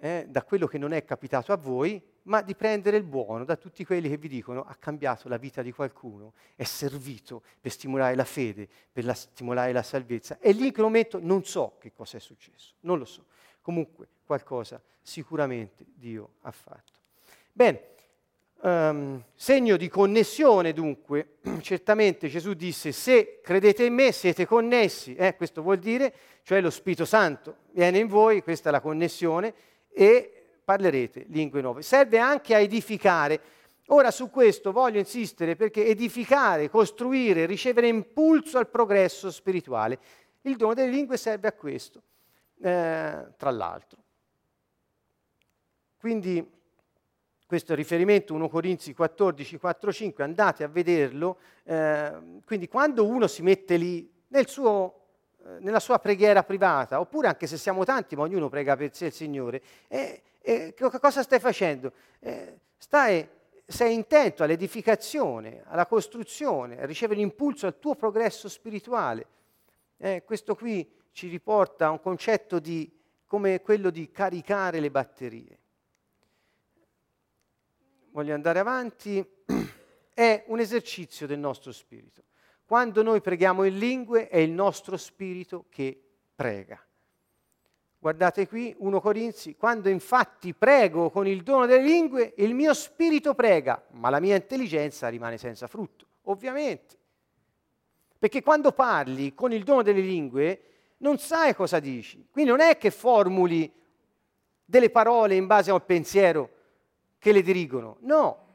[0.00, 3.56] eh, da quello che non è capitato a voi, ma di prendere il buono da
[3.56, 8.14] tutti quelli che vi dicono ha cambiato la vita di qualcuno, è servito per stimolare
[8.14, 10.38] la fede, per la, stimolare la salvezza.
[10.40, 13.26] E lì in quel momento non so che cosa è successo, non lo so.
[13.60, 16.97] Comunque qualcosa sicuramente Dio ha fatto.
[17.58, 17.82] Bene,
[18.60, 25.34] um, segno di connessione dunque, certamente Gesù disse se credete in me siete connessi, eh,
[25.34, 29.52] questo vuol dire, cioè lo Spirito Santo viene in voi, questa è la connessione,
[29.92, 31.82] e parlerete lingue nuove.
[31.82, 33.40] Serve anche a edificare.
[33.86, 39.98] Ora su questo voglio insistere perché edificare, costruire, ricevere impulso al progresso spirituale.
[40.42, 42.02] Il dono delle lingue serve a questo,
[42.62, 43.98] eh, tra l'altro.
[45.98, 46.56] Quindi
[47.48, 51.38] questo riferimento 1 Corinzi 14, 4, 5, andate a vederlo.
[51.64, 52.12] Eh,
[52.44, 54.98] quindi quando uno si mette lì nel suo
[55.48, 59.06] eh, nella sua preghiera privata, oppure anche se siamo tanti, ma ognuno prega per sé
[59.06, 61.92] il Signore, e, e cosa stai facendo?
[62.18, 63.26] Eh, stai,
[63.64, 69.26] sei intento all'edificazione, alla costruzione, a ricevere impulso al tuo progresso spirituale.
[69.96, 72.90] Eh, questo qui ci riporta a un concetto di,
[73.26, 75.58] come quello di caricare le batterie.
[78.18, 79.24] Voglio andare avanti.
[80.12, 82.24] È un esercizio del nostro spirito.
[82.66, 85.96] Quando noi preghiamo in lingue è il nostro spirito che
[86.34, 86.84] prega.
[87.96, 93.34] Guardate qui 1 Corinzi, quando infatti prego con il dono delle lingue, il mio spirito
[93.34, 96.96] prega, ma la mia intelligenza rimane senza frutto, ovviamente.
[98.18, 100.62] Perché quando parli con il dono delle lingue
[100.98, 102.26] non sai cosa dici.
[102.32, 103.72] Quindi non è che formuli
[104.64, 106.56] delle parole in base a un pensiero
[107.18, 108.46] che le dirigono, no,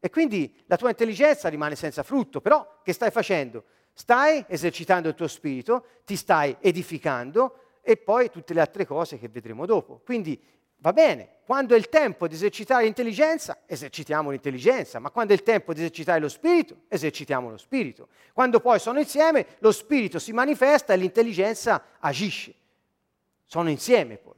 [0.00, 3.64] e quindi la tua intelligenza rimane senza frutto, però che stai facendo?
[3.92, 9.28] Stai esercitando il tuo spirito, ti stai edificando e poi tutte le altre cose che
[9.28, 10.00] vedremo dopo.
[10.04, 10.40] Quindi
[10.76, 15.42] va bene, quando è il tempo di esercitare l'intelligenza, esercitiamo l'intelligenza, ma quando è il
[15.42, 18.08] tempo di esercitare lo spirito, esercitiamo lo spirito.
[18.32, 22.54] Quando poi sono insieme, lo spirito si manifesta e l'intelligenza agisce.
[23.46, 24.36] Sono insieme poi.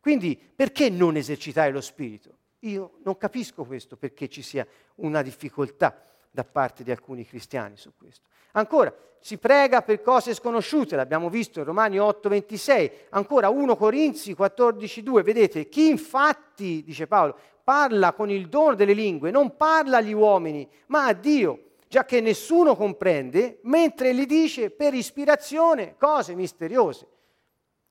[0.00, 2.38] Quindi perché non esercitare lo spirito?
[2.64, 7.92] Io non capisco questo perché ci sia una difficoltà da parte di alcuni cristiani su
[7.96, 8.28] questo.
[8.52, 15.22] Ancora, si prega per cose sconosciute, l'abbiamo visto in Romani 8:26, ancora 1 Corinzi 14:2,
[15.22, 20.68] vedete, chi infatti, dice Paolo, parla con il dono delle lingue, non parla agli uomini,
[20.86, 27.08] ma a Dio, già che nessuno comprende, mentre gli dice per ispirazione cose misteriose.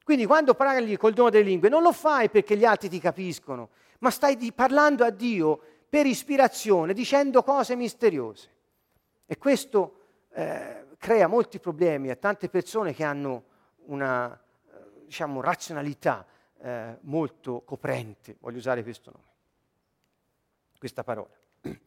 [0.03, 3.69] Quindi quando parli col dono delle lingue non lo fai perché gli altri ti capiscono,
[4.01, 8.49] ma stai parlando a Dio per ispirazione, dicendo cose misteriose.
[9.25, 9.99] E questo
[10.33, 13.43] eh, crea molti problemi a tante persone che hanno
[13.85, 16.25] una eh, diciamo, razionalità
[16.61, 19.29] eh, molto coprente, voglio usare questo nome,
[20.77, 21.29] questa parola.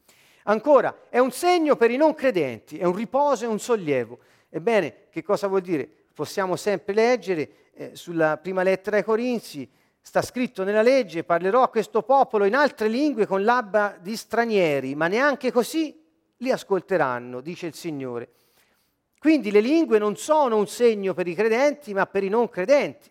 [0.44, 4.18] Ancora, è un segno per i non credenti, è un riposo e un sollievo.
[4.50, 5.88] Ebbene, che cosa vuol dire?
[6.12, 9.68] Possiamo sempre leggere eh, sulla prima lettera ai Corinzi,
[10.06, 14.94] sta scritto nella legge, parlerò a questo popolo in altre lingue con l'abba di stranieri,
[14.94, 15.98] ma neanche così
[16.36, 18.32] li ascolteranno, dice il Signore.
[19.18, 23.10] Quindi le lingue non sono un segno per i credenti, ma per i non credenti,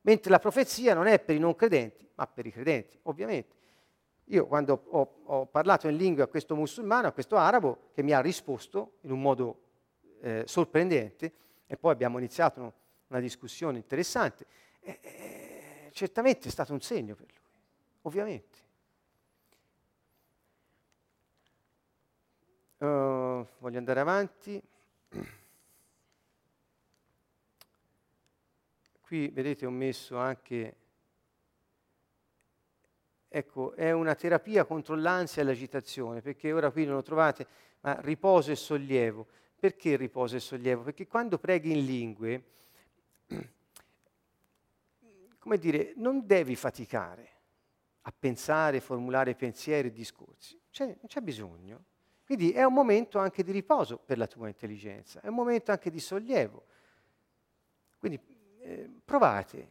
[0.00, 3.56] mentre la profezia non è per i non credenti, ma per i credenti, ovviamente.
[4.24, 8.12] Io quando ho, ho parlato in lingua a questo musulmano, a questo arabo, che mi
[8.12, 9.60] ha risposto in un modo
[10.22, 11.32] eh, sorprendente,
[11.66, 12.72] e poi abbiamo iniziato
[13.08, 14.46] una discussione interessante,
[14.80, 15.59] eh, eh,
[15.90, 17.42] certamente è stato un segno per lui,
[18.02, 18.58] ovviamente.
[22.78, 24.62] Uh, voglio andare avanti.
[29.02, 30.76] Qui vedete ho messo anche,
[33.28, 37.46] ecco, è una terapia contro l'ansia e l'agitazione, perché ora qui non lo trovate,
[37.80, 39.26] ma riposo e sollievo.
[39.58, 40.82] Perché riposo e sollievo?
[40.82, 42.44] Perché quando preghi in lingue,
[45.40, 47.28] come dire, non devi faticare
[48.02, 51.84] a pensare, formulare pensieri e discorsi, cioè, non c'è bisogno.
[52.24, 55.90] Quindi è un momento anche di riposo per la tua intelligenza, è un momento anche
[55.90, 56.64] di sollievo.
[57.98, 58.20] Quindi
[58.60, 59.68] eh, provate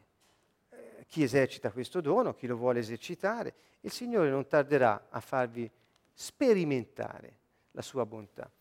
[0.70, 5.72] eh, chi esercita questo dono, chi lo vuole esercitare, il Signore non tarderà a farvi
[6.12, 7.38] sperimentare
[7.72, 8.52] la sua bontà.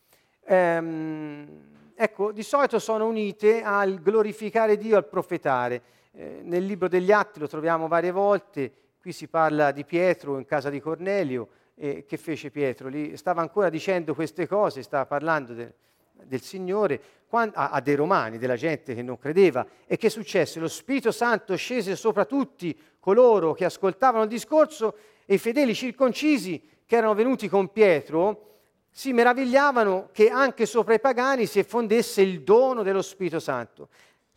[0.45, 5.81] Ehm, ecco, di solito sono unite al glorificare Dio, al profetare.
[6.11, 10.45] Eh, nel libro degli Atti lo troviamo varie volte, qui si parla di Pietro in
[10.45, 12.89] casa di Cornelio, e che fece Pietro?
[12.89, 15.73] Lì stava ancora dicendo queste cose, stava parlando del,
[16.11, 19.65] del Signore quando, a, a, dei romani, della gente che non credeva.
[19.85, 20.59] E che successe?
[20.59, 24.95] Lo Spirito Santo scese sopra tutti coloro che ascoltavano il discorso
[25.25, 28.47] e i fedeli circoncisi che erano venuti con Pietro
[28.91, 33.89] si meravigliavano che anche sopra i pagani si effondesse il dono dello Spirito Santo.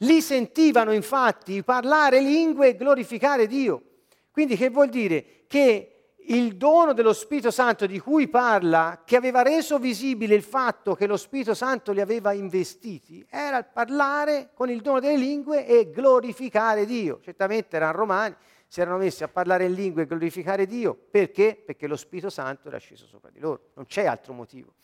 [0.03, 3.83] Li sentivano infatti parlare lingue e glorificare Dio.
[4.31, 5.45] Quindi che vuol dire?
[5.47, 5.93] Che
[6.27, 11.07] il dono dello Spirito Santo di cui parla, che aveva reso visibile il fatto che
[11.07, 16.85] lo Spirito Santo li aveva investiti, era parlare con il dono delle lingue e glorificare
[16.85, 17.21] Dio.
[17.23, 18.35] Certamente erano romani,
[18.67, 21.61] si erano messi a parlare in lingue e glorificare Dio, perché?
[21.65, 24.75] Perché lo Spirito Santo era sceso sopra di loro, non c'è altro motivo.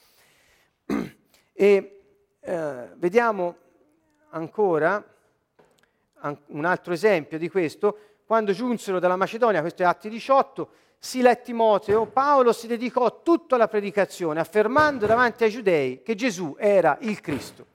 [1.61, 2.03] E
[2.39, 3.57] eh, vediamo
[4.31, 5.03] ancora
[6.47, 11.41] un altro esempio di questo, quando giunsero dalla Macedonia, questo è Atti 18, Sila e
[11.41, 17.21] Timoteo, Paolo si dedicò tutta alla predicazione, affermando davanti ai giudei che Gesù era il
[17.21, 17.67] Cristo.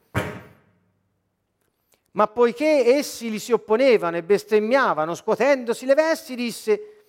[2.11, 7.05] Ma poiché essi gli si opponevano e bestemmiavano, scuotendosi le vesti, disse,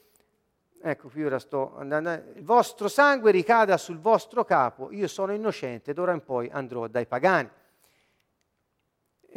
[0.80, 5.90] ecco qui ora sto andando, il vostro sangue ricada sul vostro capo, io sono innocente
[5.90, 7.50] ed ora in poi andrò dai pagani.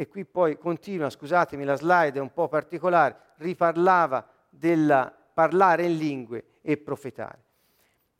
[0.00, 5.96] E qui poi continua, scusatemi la slide è un po' particolare, riparlava del parlare in
[5.96, 7.42] lingue e profetare.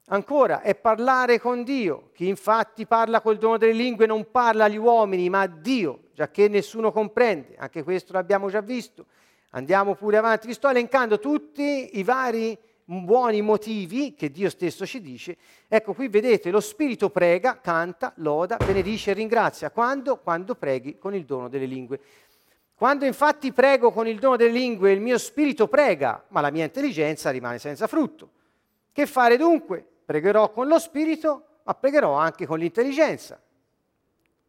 [0.07, 2.11] Ancora, è parlare con Dio.
[2.15, 6.29] Chi infatti parla col dono delle lingue non parla agli uomini, ma a Dio, già
[6.33, 7.55] che nessuno comprende.
[7.57, 9.07] Anche questo l'abbiamo già visto.
[9.51, 10.49] Andiamo pure avanti.
[10.49, 12.59] Vi sto elencando tutti i vari
[12.91, 15.37] buoni motivi che Dio stesso ci dice.
[15.69, 19.71] Ecco qui vedete, lo Spirito prega, canta, loda, benedice e ringrazia.
[19.71, 20.17] Quando?
[20.19, 22.01] Quando preghi con il dono delle lingue.
[22.75, 26.65] Quando infatti prego con il dono delle lingue, il mio spirito prega, ma la mia
[26.65, 28.31] intelligenza rimane senza frutto.
[28.93, 29.85] Che fare dunque?
[30.05, 33.41] Pregherò con lo spirito, ma pregherò anche con l'intelligenza.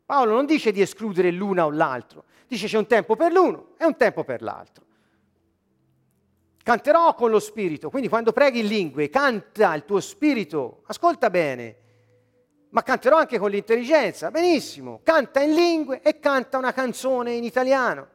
[0.06, 3.86] Paolo non dice di escludere l'una o l'altro, dice c'è un tempo per l'uno e
[3.86, 4.86] un tempo per l'altro.
[6.70, 11.76] Canterò con lo spirito, quindi quando preghi in lingue, canta il tuo spirito, ascolta bene,
[12.70, 18.08] ma canterò anche con l'intelligenza, benissimo, canta in lingue e canta una canzone in italiano.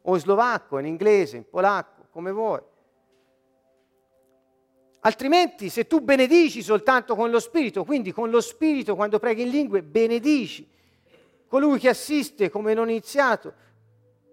[0.00, 2.62] O in slovacco, in inglese, in polacco, come vuoi.
[5.00, 9.50] Altrimenti, se tu benedici soltanto con lo Spirito, quindi con lo Spirito quando preghi in
[9.50, 10.66] lingue, benedici,
[11.46, 13.52] colui che assiste come non iniziato,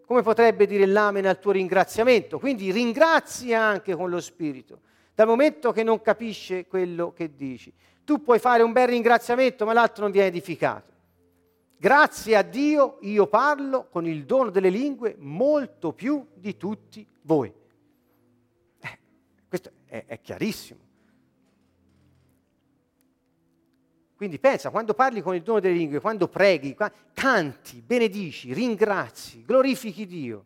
[0.07, 2.39] come potrebbe dire l'amen al tuo ringraziamento?
[2.39, 4.79] Quindi ringrazia anche con lo Spirito,
[5.13, 7.73] dal momento che non capisce quello che dici.
[8.05, 10.93] Tu puoi fare un bel ringraziamento, ma l'altro non viene edificato.
[11.75, 17.53] Grazie a Dio io parlo con il dono delle lingue molto più di tutti voi.
[18.79, 18.99] Eh,
[19.49, 20.86] questo è, è chiarissimo.
[24.17, 26.75] Quindi pensa, quando parli con il dono delle lingue, quando preghi,
[27.13, 30.45] canti, benedici, ringrazi, glorifichi Dio.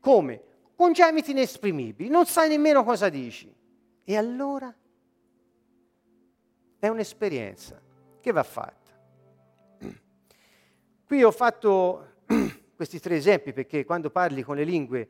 [0.00, 0.42] Come?
[0.74, 3.54] Con gemiti inesprimibili, non sai nemmeno cosa dici.
[4.02, 4.74] E allora
[6.80, 7.80] è un'esperienza
[8.20, 8.90] che va fatta.
[11.06, 12.16] Qui ho fatto
[12.74, 15.08] questi tre esempi perché quando parli con le lingue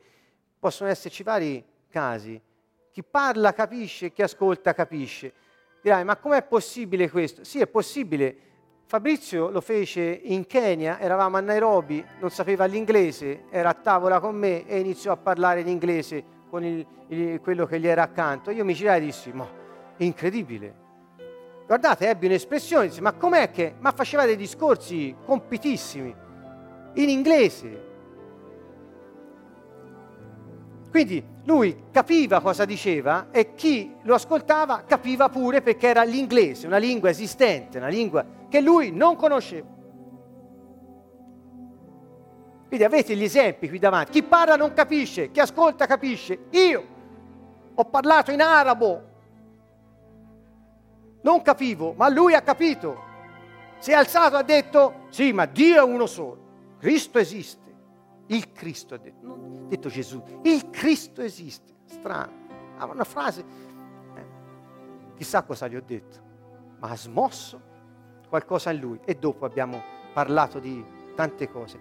[0.59, 2.39] possono esserci vari casi.
[2.91, 5.33] Chi parla capisce, chi ascolta capisce.
[5.81, 7.45] Dirai, ma com'è possibile questo?
[7.45, 8.37] Sì, è possibile.
[8.85, 14.35] Fabrizio lo fece in Kenya, eravamo a Nairobi, non sapeva l'inglese, era a tavola con
[14.35, 18.51] me e iniziò a parlare in inglese con il, il, quello che gli era accanto.
[18.51, 19.47] Io mi girai e dissi, ma
[19.99, 20.87] incredibile.
[21.67, 23.75] Guardate, ebbe un'espressione, disse, ma com'è che...
[23.79, 26.15] Ma faceva dei discorsi compitissimi,
[26.95, 27.85] in inglese.
[30.91, 36.77] Quindi lui capiva cosa diceva e chi lo ascoltava capiva pure perché era l'inglese, una
[36.77, 39.67] lingua esistente, una lingua che lui non conosceva.
[42.67, 44.13] Quindi avete gli esempi qui davanti.
[44.13, 46.49] Chi parla non capisce, chi ascolta capisce.
[46.51, 46.87] Io
[47.75, 49.03] ho parlato in arabo,
[51.23, 53.07] non capivo, ma lui ha capito.
[53.79, 57.68] Si è alzato e ha detto, sì, ma Dio è uno solo, Cristo esiste.
[58.29, 61.77] Il Cristo ha detto, non ha detto Gesù, il Cristo esiste.
[61.87, 62.33] Strano,
[62.77, 63.45] ha una frase,
[64.15, 64.27] eh,
[65.17, 66.19] chissà cosa gli ho detto,
[66.79, 67.61] ma ha smosso
[68.29, 71.79] qualcosa in lui e dopo abbiamo parlato di tante cose.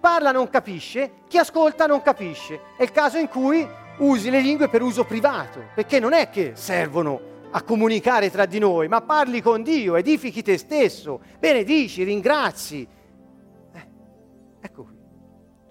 [0.00, 2.60] Parla non capisce, chi ascolta non capisce.
[2.76, 3.66] È il caso in cui
[3.98, 8.58] usi le lingue per uso privato, perché non è che servono a comunicare tra di
[8.58, 12.86] noi, ma parli con Dio, edifichi te stesso, benedici, ringrazi.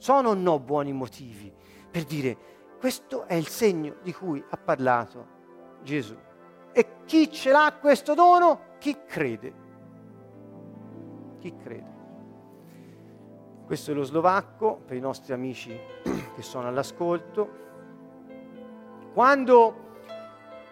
[0.06, 1.52] Sono o no buoni motivi
[1.90, 2.38] per dire
[2.80, 5.26] questo è il segno di cui ha parlato
[5.82, 6.16] Gesù.
[6.72, 8.76] E chi ce l'ha questo dono?
[8.78, 9.54] Chi crede.
[11.40, 11.94] Chi crede.
[13.66, 15.76] Questo è lo slovacco per i nostri amici
[16.36, 17.50] che sono all'ascolto.
[19.12, 19.76] Quando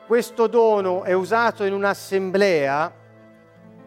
[0.06, 2.94] questo dono è usato in un'assemblea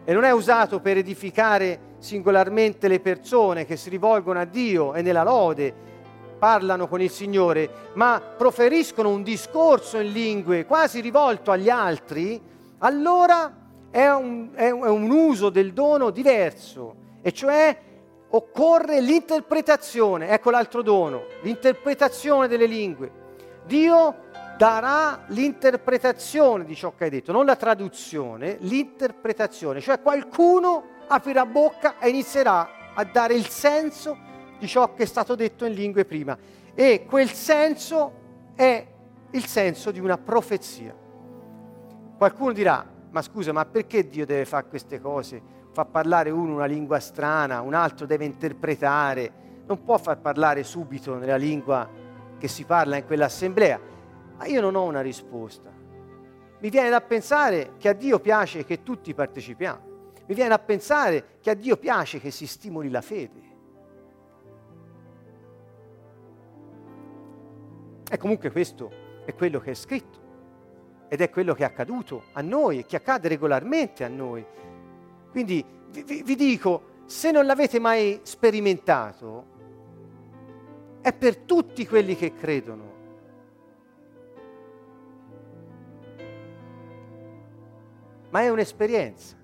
[0.03, 5.01] e non è usato per edificare singolarmente le persone che si rivolgono a Dio e
[5.01, 5.73] nella lode
[6.37, 12.39] parlano con il Signore, ma proferiscono un discorso in lingue quasi rivolto agli altri,
[12.79, 13.51] allora
[13.89, 17.75] è un, è un uso del dono diverso, e cioè
[18.29, 23.25] occorre l'interpretazione, ecco l'altro dono, l'interpretazione delle lingue.
[23.65, 24.25] Dio
[24.57, 31.99] darà l'interpretazione di ciò che hai detto, non la traduzione, l'interpretazione, cioè qualcuno aprirà bocca
[31.99, 34.17] e inizierà a dare il senso
[34.59, 36.37] di ciò che è stato detto in lingue prima.
[36.73, 38.13] E quel senso
[38.55, 38.85] è
[39.31, 40.95] il senso di una profezia.
[42.17, 45.41] Qualcuno dirà, ma scusa, ma perché Dio deve fare queste cose?
[45.71, 49.31] Fa parlare uno una lingua strana, un altro deve interpretare,
[49.67, 51.87] non può far parlare subito nella lingua
[52.37, 53.79] che si parla in quell'assemblea.
[54.37, 55.71] Ma io non ho una risposta.
[56.59, 59.86] Mi viene da pensare che a Dio piace che tutti partecipiamo
[60.27, 63.45] mi viene a pensare che a Dio piace che si stimoli la fede.
[68.09, 68.91] E comunque questo
[69.23, 70.25] è quello che è scritto
[71.07, 74.45] ed è quello che è accaduto a noi e che accade regolarmente a noi.
[75.31, 79.55] Quindi vi, vi dico, se non l'avete mai sperimentato,
[80.99, 82.95] è per tutti quelli che credono.
[88.29, 89.36] Ma è un'esperienza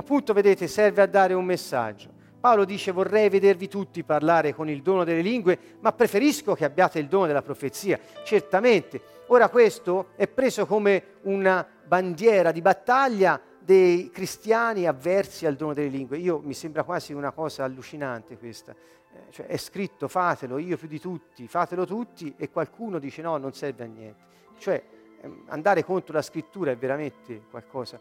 [0.00, 2.18] appunto vedete serve a dare un messaggio.
[2.40, 6.98] Paolo dice vorrei vedervi tutti parlare con il dono delle lingue, ma preferisco che abbiate
[6.98, 9.00] il dono della profezia, certamente.
[9.26, 15.88] Ora questo è preso come una bandiera di battaglia dei cristiani avversi al dono delle
[15.88, 16.16] lingue.
[16.16, 18.72] Io mi sembra quasi una cosa allucinante questa.
[18.72, 23.36] Eh, cioè, è scritto fatelo, io più di tutti, fatelo tutti e qualcuno dice no,
[23.36, 24.22] non serve a niente.
[24.56, 24.82] Cioè
[25.20, 28.00] ehm, andare contro la scrittura è veramente qualcosa.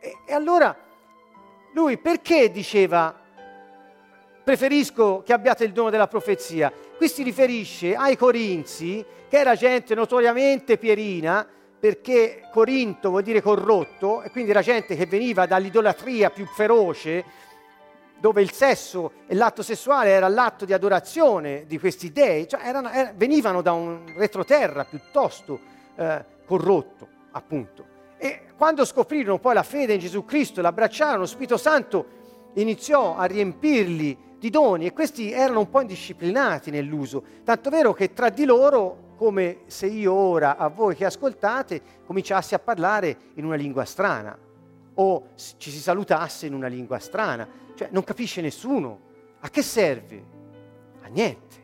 [0.00, 0.76] E, e allora
[1.72, 3.14] lui perché diceva
[4.48, 6.72] preferisco che abbiate il dono della profezia?
[6.96, 11.46] Qui si riferisce ai Corinzi, che era gente notoriamente pierina,
[11.78, 17.24] perché Corinto vuol dire corrotto, e quindi era gente che veniva dall'idolatria più feroce,
[18.18, 22.88] dove il sesso e l'atto sessuale era l'atto di adorazione di questi dei, cioè erano,
[22.90, 25.60] er, venivano da un retroterra piuttosto
[25.94, 27.97] eh, corrotto, appunto.
[28.18, 32.16] E quando scoprirono poi la fede in Gesù Cristo, l'abbracciarono, lo Spirito Santo
[32.54, 38.12] iniziò a riempirli di doni e questi erano un po' indisciplinati nell'uso, tanto vero che
[38.12, 43.44] tra di loro, come se io ora a voi che ascoltate cominciassi a parlare in
[43.44, 44.36] una lingua strana
[44.94, 49.06] o ci si salutasse in una lingua strana, cioè non capisce nessuno.
[49.40, 50.24] A che serve?
[51.02, 51.56] A niente.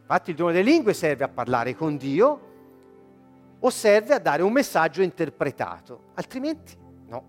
[0.00, 2.45] Infatti il dono delle lingue serve a parlare con Dio
[3.60, 6.76] o serve a dare un messaggio interpretato, altrimenti
[7.08, 7.24] no.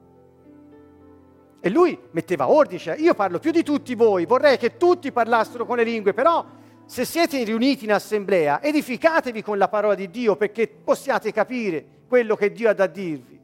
[1.60, 5.66] E lui metteva ordine, cioè, io parlo più di tutti voi, vorrei che tutti parlassero
[5.66, 6.46] con le lingue, però
[6.86, 12.36] se siete riuniti in assemblea, edificatevi con la parola di Dio perché possiate capire quello
[12.36, 13.38] che Dio ha da dirvi.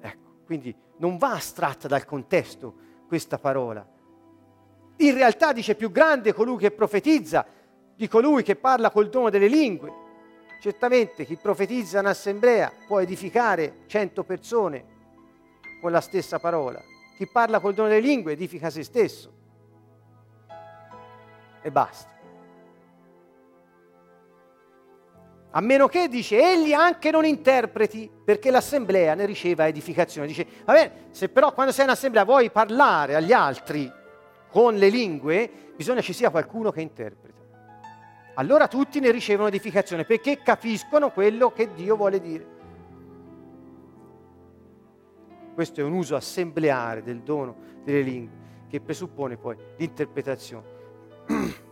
[0.00, 2.74] Ecco, quindi non va astratta dal contesto
[3.08, 3.86] questa parola.
[4.96, 7.46] In realtà dice più grande colui che profetizza
[7.96, 10.02] di colui che parla col dono delle lingue.
[10.64, 14.82] Certamente chi profetizza in assemblea può edificare cento persone
[15.78, 16.80] con la stessa parola.
[17.18, 19.30] Chi parla col dono delle lingue edifica se stesso.
[21.60, 22.08] E basta.
[25.50, 30.28] A meno che, dice, egli anche non interpreti, perché l'assemblea ne riceva edificazione.
[30.28, 33.92] Dice, va bene, se però quando sei in assemblea vuoi parlare agli altri
[34.48, 37.34] con le lingue, bisogna ci sia qualcuno che interpreti
[38.34, 42.52] allora tutti ne ricevono edificazione perché capiscono quello che Dio vuole dire.
[45.54, 50.72] Questo è un uso assembleare del dono delle lingue che presuppone poi l'interpretazione.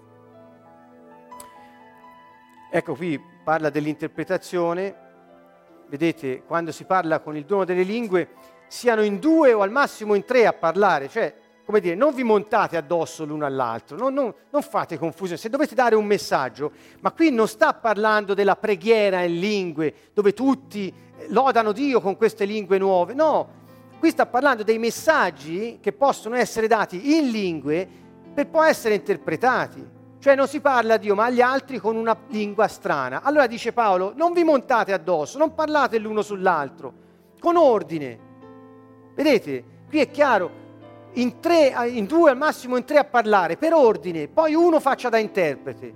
[2.71, 4.97] ecco qui parla dell'interpretazione,
[5.89, 8.29] vedete quando si parla con il dono delle lingue
[8.69, 11.35] siano in due o al massimo in tre a parlare, cioè
[11.65, 15.41] come dire, non vi montate addosso l'uno all'altro, non, non, non, fate confusione.
[15.41, 20.33] Se dovete dare un messaggio, ma qui non sta parlando della preghiera in lingue, dove
[20.33, 20.93] tutti
[21.29, 23.61] lodano Dio con queste lingue nuove, no,
[23.99, 27.89] qui sta parlando dei messaggi che possono essere dati in lingue
[28.35, 30.01] per poi essere interpretati.
[30.19, 33.23] Cioè non si parla a Dio, ma agli altri con una lingua strana.
[33.23, 36.93] Allora dice Paolo, non vi montate addosso, non parlate l'uno sull'altro,
[37.41, 38.19] con ordine.
[39.15, 40.62] Vedete, qui è chiaro,
[41.15, 45.09] in, tre, in due al massimo in tre a parlare, per ordine, poi uno faccia
[45.09, 45.95] da interprete.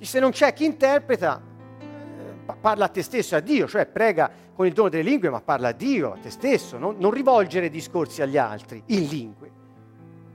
[0.00, 1.40] Se non c'è chi interpreta,
[1.80, 5.40] eh, parla a te stesso a Dio, cioè prega con il dono delle lingue, ma
[5.40, 9.50] parla a Dio, a te stesso, non, non rivolgere discorsi agli altri in lingue.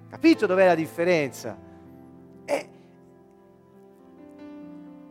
[0.09, 1.57] Capito dov'è la differenza?
[2.45, 2.69] E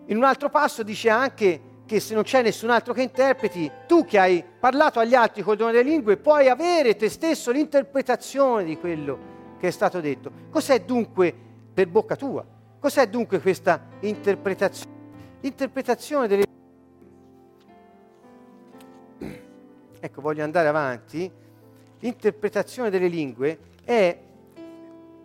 [0.07, 1.61] in un altro passo dice anche
[1.93, 5.57] che se non c'è nessun altro che interpreti, tu che hai parlato agli altri col
[5.57, 10.32] dono delle lingue, puoi avere te stesso l'interpretazione di quello che è stato detto.
[10.49, 11.34] Cos'è dunque
[11.74, 12.47] per bocca tua?
[12.78, 14.90] Cos'è dunque questa interpretazione?
[15.40, 16.45] L'interpretazione delle.
[20.01, 21.30] Ecco, voglio andare avanti.
[21.99, 24.18] L'interpretazione delle lingue è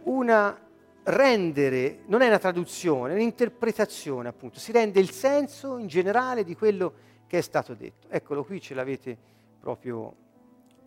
[0.03, 0.66] una
[1.07, 6.55] rendere, non è una traduzione, è un'interpretazione appunto, si rende il senso in generale di
[6.55, 6.93] quello
[7.27, 8.07] che è stato detto.
[8.09, 9.17] Eccolo qui, ce l'avete
[9.59, 10.13] proprio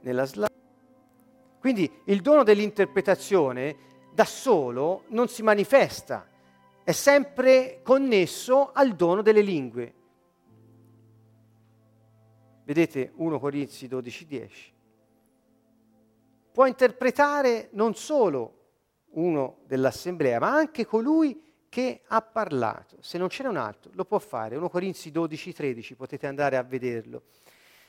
[0.01, 0.49] nella slide.
[1.59, 6.29] Quindi il dono dell'interpretazione da solo non si manifesta,
[6.85, 9.95] è sempre connesso al dono delle lingue.
[12.64, 14.49] Vedete 1 Corinzi 12:10.
[16.53, 18.59] Può interpretare non solo
[19.12, 22.96] uno dell'assemblea, ma anche colui che ha parlato.
[23.00, 24.56] Se non ce n'è un altro, lo può fare.
[24.56, 27.22] 1 Corinzi 12, 13, potete andare a vederlo.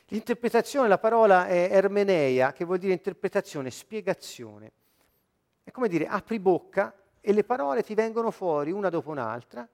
[0.06, 4.72] L'interpretazione, la parola è ermeneia, che vuol dire interpretazione, spiegazione.
[5.64, 9.66] È come dire, apri bocca e le parole ti vengono fuori una dopo un'altra,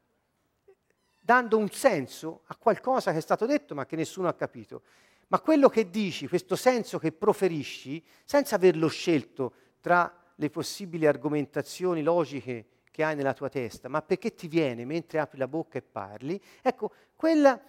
[1.18, 4.82] dando un senso a qualcosa che è stato detto ma che nessuno ha capito.
[5.28, 12.02] Ma quello che dici, questo senso che proferisci, senza averlo scelto tra le possibili argomentazioni
[12.02, 15.82] logiche che hai nella tua testa, ma perché ti viene mentre apri la bocca e
[15.82, 17.60] parli, ecco, quella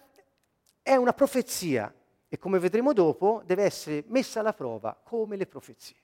[0.82, 1.92] è una profezia
[2.28, 5.96] e come vedremo dopo deve essere messa alla prova come le profezie.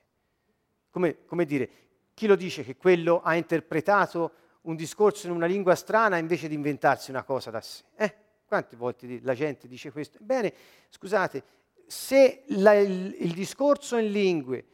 [0.90, 1.70] Come, come dire,
[2.14, 6.54] chi lo dice che quello ha interpretato un discorso in una lingua strana invece di
[6.54, 7.84] inventarsi una cosa da sé?
[7.94, 8.14] Eh?
[8.44, 10.18] Quante volte la gente dice questo?
[10.20, 10.52] Bene,
[10.88, 11.42] scusate,
[11.86, 14.64] se la, il, il discorso in lingue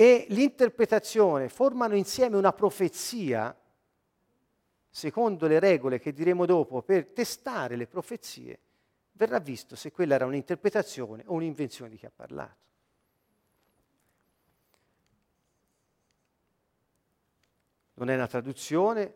[0.00, 3.52] e l'interpretazione formano insieme una profezia,
[4.88, 8.60] secondo le regole che diremo dopo, per testare le profezie,
[9.10, 12.56] verrà visto se quella era un'interpretazione o un'invenzione di chi ha parlato.
[17.94, 19.14] Non è una traduzione,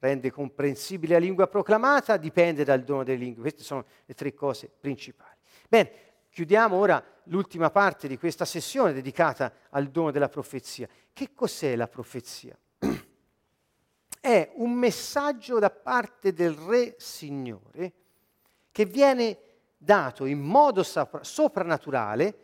[0.00, 3.42] rende comprensibile la lingua proclamata, dipende dal dono delle lingue.
[3.42, 5.38] Queste sono le tre cose principali.
[5.68, 10.88] Bene, chiudiamo ora l'ultima parte di questa sessione dedicata al dono della profezia.
[11.12, 12.58] Che cos'è la profezia?
[14.20, 17.92] È un messaggio da parte del Re Signore
[18.72, 19.38] che viene
[19.76, 22.38] dato in modo soprannaturale,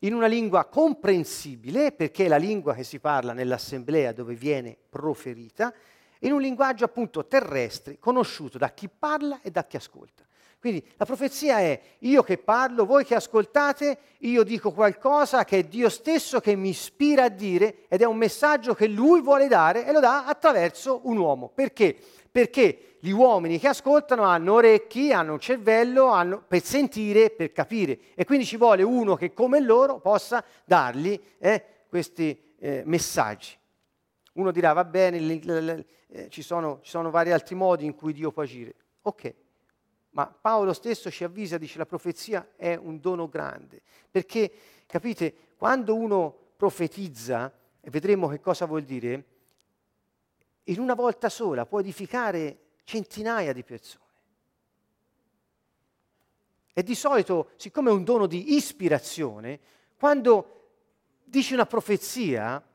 [0.00, 5.72] in una lingua comprensibile, perché è la lingua che si parla nell'assemblea dove viene proferita,
[6.20, 10.25] in un linguaggio appunto terrestre, conosciuto da chi parla e da chi ascolta.
[10.58, 15.62] Quindi la profezia è io che parlo, voi che ascoltate, io dico qualcosa che è
[15.64, 19.86] Dio stesso che mi ispira a dire ed è un messaggio che lui vuole dare
[19.86, 21.50] e lo dà attraverso un uomo.
[21.54, 21.96] Perché?
[22.30, 27.98] Perché gli uomini che ascoltano hanno orecchi, hanno un cervello hanno, per sentire, per capire
[28.14, 33.56] e quindi ci vuole uno che come loro possa dargli eh, questi eh, messaggi.
[34.32, 35.18] Uno dirà va bene,
[36.08, 38.74] eh, ci, sono, ci sono vari altri modi in cui Dio può agire.
[39.02, 39.34] Ok,
[40.16, 44.50] ma Paolo stesso ci avvisa, dice la profezia è un dono grande, perché
[44.86, 47.52] capite, quando uno profetizza,
[47.82, 49.24] e vedremo che cosa vuol dire,
[50.64, 54.04] in una volta sola può edificare centinaia di persone.
[56.72, 59.60] E di solito, siccome è un dono di ispirazione,
[59.98, 60.70] quando
[61.24, 62.66] dice una profezia,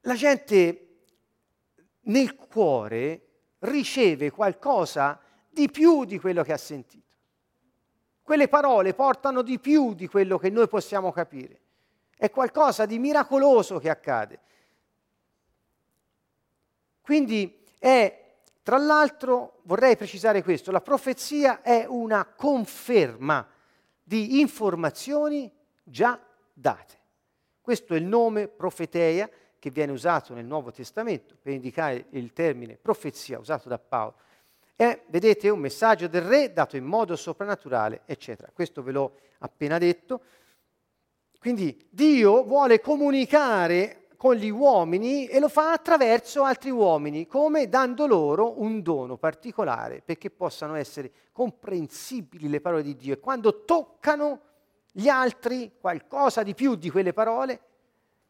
[0.00, 0.96] la gente
[2.00, 3.23] nel cuore
[3.64, 7.02] riceve qualcosa di più di quello che ha sentito.
[8.22, 11.60] Quelle parole portano di più di quello che noi possiamo capire.
[12.16, 14.40] È qualcosa di miracoloso che accade.
[17.02, 23.46] Quindi è, tra l'altro, vorrei precisare questo, la profezia è una conferma
[24.02, 25.52] di informazioni
[25.82, 26.18] già
[26.52, 26.98] date.
[27.60, 29.28] Questo è il nome profeteia
[29.64, 34.16] che viene usato nel Nuovo Testamento per indicare il termine profezia usato da Paolo.
[34.76, 38.50] È, vedete, un messaggio del re dato in modo soprannaturale, eccetera.
[38.52, 40.20] Questo ve l'ho appena detto.
[41.38, 48.06] Quindi Dio vuole comunicare con gli uomini e lo fa attraverso altri uomini, come dando
[48.06, 53.14] loro un dono particolare perché possano essere comprensibili le parole di Dio.
[53.14, 54.40] E quando toccano
[54.92, 57.60] gli altri qualcosa di più di quelle parole,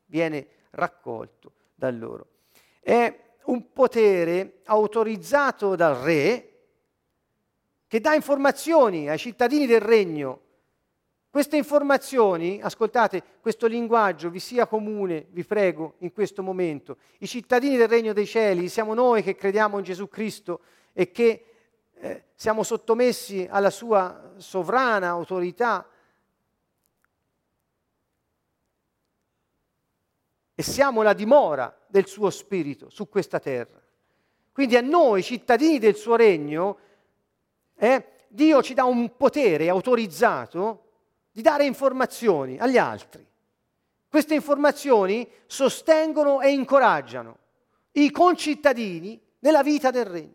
[0.06, 2.28] viene raccolto da loro.
[2.80, 6.50] È un potere autorizzato dal re
[7.86, 10.40] che dà informazioni ai cittadini del regno.
[11.30, 16.98] Queste informazioni, ascoltate, questo linguaggio vi sia comune, vi prego, in questo momento.
[17.18, 20.60] I cittadini del regno dei cieli siamo noi che crediamo in Gesù Cristo
[20.92, 21.44] e che
[21.94, 25.88] eh, siamo sottomessi alla sua sovrana autorità
[30.54, 33.80] e siamo la dimora del suo spirito su questa terra.
[34.52, 36.78] Quindi a noi, cittadini del suo regno,
[37.76, 40.82] eh, Dio ci dà un potere autorizzato
[41.32, 43.26] di dare informazioni agli altri.
[44.08, 47.38] Queste informazioni sostengono e incoraggiano
[47.92, 50.34] i concittadini nella vita del regno.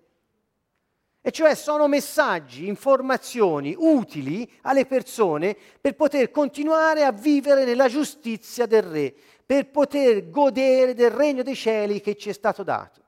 [1.22, 8.66] E cioè sono messaggi, informazioni utili alle persone per poter continuare a vivere nella giustizia
[8.66, 9.16] del Re,
[9.50, 13.02] per poter godere del regno dei cieli che ci è stato dato.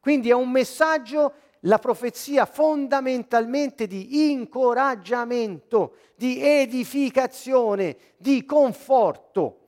[0.00, 9.67] Quindi è un messaggio, la profezia fondamentalmente di incoraggiamento, di edificazione, di conforto.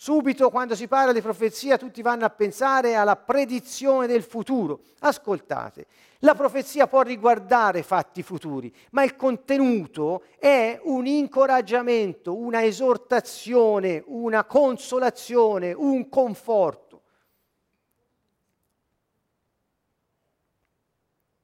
[0.00, 4.82] Subito quando si parla di profezia tutti vanno a pensare alla predizione del futuro.
[5.00, 5.86] Ascoltate,
[6.20, 14.44] la profezia può riguardare fatti futuri, ma il contenuto è un incoraggiamento, una esortazione, una
[14.44, 17.02] consolazione, un conforto.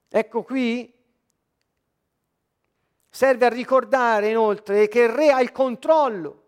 [0.09, 0.94] Ecco qui
[3.11, 6.42] serve a ricordare inoltre che il re ha il controllo,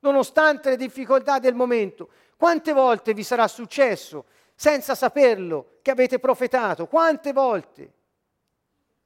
[0.00, 2.08] nonostante le difficoltà del momento.
[2.36, 4.24] Quante volte vi sarà successo
[4.54, 6.86] senza saperlo, che avete profetato.
[6.86, 7.92] Quante volte?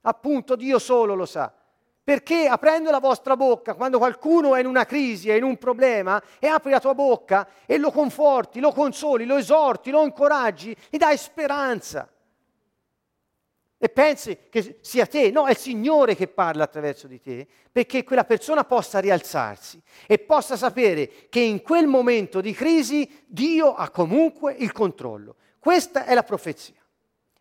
[0.03, 1.53] Appunto Dio solo lo sa.
[2.03, 6.23] Perché aprendo la vostra bocca, quando qualcuno è in una crisi, è in un problema,
[6.39, 10.99] e apri la tua bocca e lo conforti, lo consoli, lo esorti, lo incoraggi, gli
[10.99, 12.09] dai speranza.
[13.85, 18.03] E pensi che sia te, no, è il Signore che parla attraverso di te, perché
[18.03, 23.91] quella persona possa rialzarsi e possa sapere che in quel momento di crisi Dio ha
[23.91, 25.37] comunque il controllo.
[25.59, 26.77] Questa è la profezia.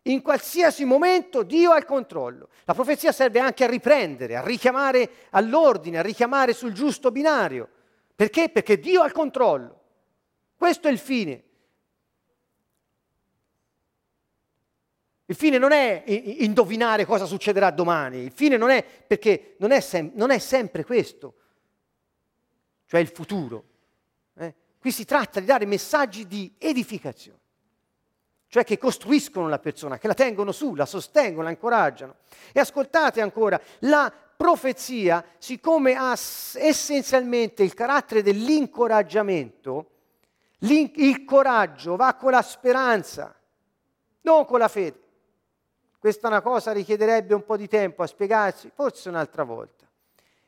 [0.02, 2.50] In qualsiasi momento Dio ha il controllo.
[2.66, 7.70] La profezia serve anche a riprendere, a richiamare all'ordine, a richiamare sul giusto binario.
[8.14, 8.50] Perché?
[8.50, 9.80] Perché Dio ha il controllo.
[10.58, 11.42] Questo è il fine.
[15.26, 19.80] Il fine non è indovinare cosa succederà domani, il fine non è perché non è,
[19.80, 21.34] sem- non è sempre questo,
[22.84, 23.64] cioè il futuro.
[24.36, 24.54] Eh?
[24.78, 27.38] Qui si tratta di dare messaggi di edificazione,
[28.48, 32.16] cioè che costruiscono la persona, che la tengono su, la sostengono, la incoraggiano.
[32.52, 39.90] E ascoltate ancora, la profezia, siccome ha essenzialmente il carattere dell'incoraggiamento,
[40.58, 43.34] il coraggio va con la speranza,
[44.20, 45.03] non con la fede.
[46.04, 49.88] Questa è una cosa richiederebbe un po' di tempo a spiegarsi, forse un'altra volta.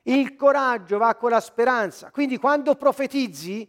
[0.03, 3.67] Il coraggio va con la speranza, quindi quando profetizzi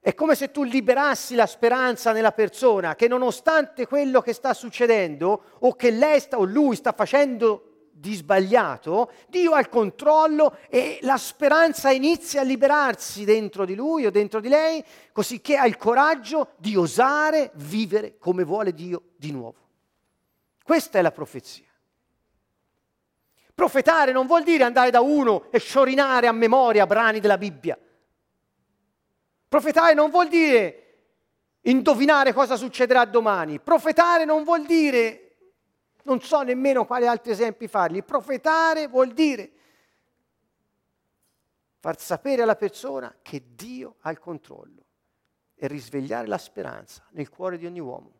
[0.00, 5.42] è come se tu liberassi la speranza nella persona che nonostante quello che sta succedendo
[5.60, 10.98] o che lei sta, o lui sta facendo di sbagliato, Dio ha il controllo e
[11.02, 15.68] la speranza inizia a liberarsi dentro di lui o dentro di lei, così che ha
[15.68, 19.65] il coraggio di osare vivere come vuole Dio di nuovo.
[20.66, 21.64] Questa è la profezia.
[23.54, 27.78] Profetare non vuol dire andare da uno e sciorinare a memoria brani della Bibbia.
[29.46, 31.04] Profetare non vuol dire
[31.60, 33.60] indovinare cosa succederà domani.
[33.60, 35.36] Profetare non vuol dire,
[36.02, 38.02] non so nemmeno quali altri esempi fargli.
[38.02, 39.52] Profetare vuol dire
[41.78, 44.84] far sapere alla persona che Dio ha il controllo
[45.54, 48.15] e risvegliare la speranza nel cuore di ogni uomo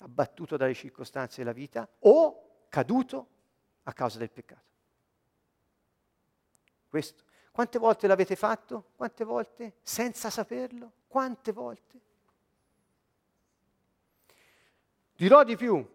[0.00, 3.28] abbattuto dalle circostanze della vita o caduto
[3.84, 4.68] a causa del peccato.
[6.88, 7.24] Questo.
[7.50, 8.90] Quante volte l'avete fatto?
[8.96, 9.74] Quante volte?
[9.82, 10.92] Senza saperlo?
[11.06, 12.00] Quante volte?
[15.14, 15.86] Dirò di più,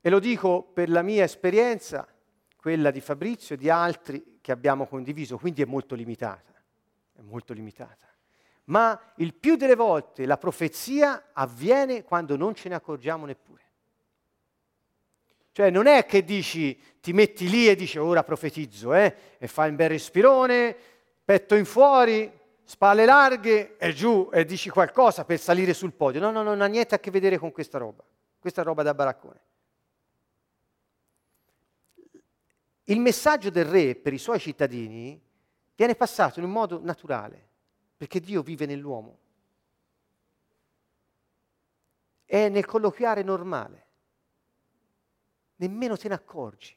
[0.00, 2.06] e lo dico per la mia esperienza,
[2.56, 6.52] quella di Fabrizio e di altri che abbiamo condiviso, quindi è molto limitata,
[7.14, 8.11] è molto limitata
[8.64, 13.60] ma il più delle volte la profezia avviene quando non ce ne accorgiamo neppure.
[15.52, 19.68] Cioè non è che dici, ti metti lì e dici ora profetizzo, eh, e fai
[19.68, 20.74] un bel respirone,
[21.24, 22.30] petto in fuori,
[22.64, 26.20] spalle larghe e giù e dici qualcosa per salire sul podio.
[26.20, 28.02] No, no, non ha niente a che vedere con questa roba.
[28.38, 29.40] Questa roba da baraccone.
[32.84, 35.20] Il messaggio del re per i suoi cittadini
[35.74, 37.50] viene passato in un modo naturale
[38.02, 39.16] perché Dio vive nell'uomo.
[42.24, 43.86] È nel colloquiare normale,
[45.54, 46.76] nemmeno te ne accorgi.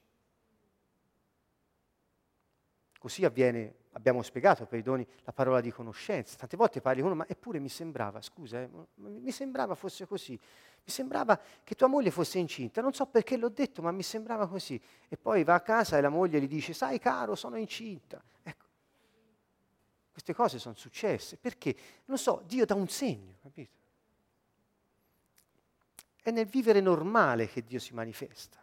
[3.00, 6.38] Così avviene, abbiamo spiegato per i doni la parola di conoscenza.
[6.38, 10.34] Tante volte parli con uno, ma eppure mi sembrava, scusa, eh, mi sembrava fosse così.
[10.34, 12.82] Mi sembrava che tua moglie fosse incinta.
[12.82, 14.80] Non so perché l'ho detto, ma mi sembrava così.
[15.10, 18.24] E poi va a casa e la moglie gli dice, sai caro, sono incinta.
[18.44, 18.65] Ecco,
[20.26, 23.78] queste cose sono successe perché, non so, Dio dà un segno, capito?
[26.20, 28.58] È nel vivere normale che Dio si manifesta,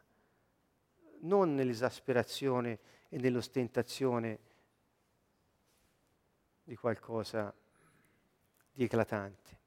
[1.21, 4.39] non nell'esasperazione e nell'ostentazione
[6.65, 7.55] di qualcosa
[8.73, 9.59] di eclatante.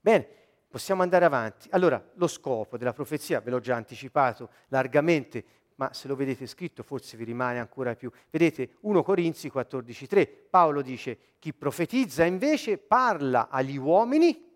[0.00, 0.26] Bene,
[0.68, 1.68] possiamo andare avanti.
[1.70, 5.44] Allora, lo scopo della profezia, ve l'ho già anticipato largamente,
[5.80, 8.10] ma se lo vedete scritto forse vi rimane ancora più.
[8.28, 14.46] Vedete 1 Corinzi 14:3, Paolo dice, chi profetizza invece parla agli uomini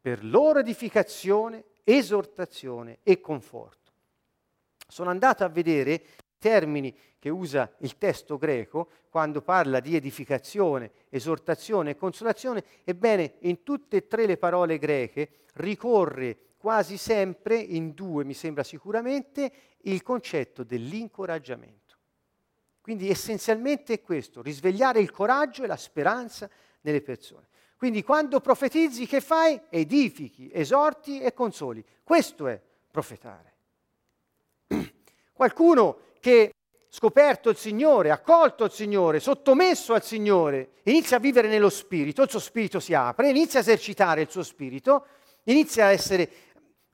[0.00, 3.92] per loro edificazione, esortazione e conforto.
[4.86, 6.02] Sono andato a vedere i
[6.38, 13.62] termini che usa il testo greco quando parla di edificazione, esortazione e consolazione, ebbene in
[13.62, 19.50] tutte e tre le parole greche ricorre quasi sempre in due, mi sembra sicuramente,
[19.82, 21.96] il concetto dell'incoraggiamento.
[22.80, 26.50] Quindi essenzialmente è questo, risvegliare il coraggio e la speranza
[26.82, 27.46] nelle persone.
[27.76, 29.60] Quindi quando profetizzi che fai?
[29.70, 31.84] Edifichi, esorti e consoli.
[32.02, 33.54] Questo è profetare.
[35.32, 36.52] Qualcuno che
[36.88, 42.30] scoperto il Signore, accolto il Signore, sottomesso al Signore, inizia a vivere nello Spirito, il
[42.30, 45.06] suo Spirito si apre, inizia a esercitare il suo Spirito,
[45.44, 46.28] inizia a essere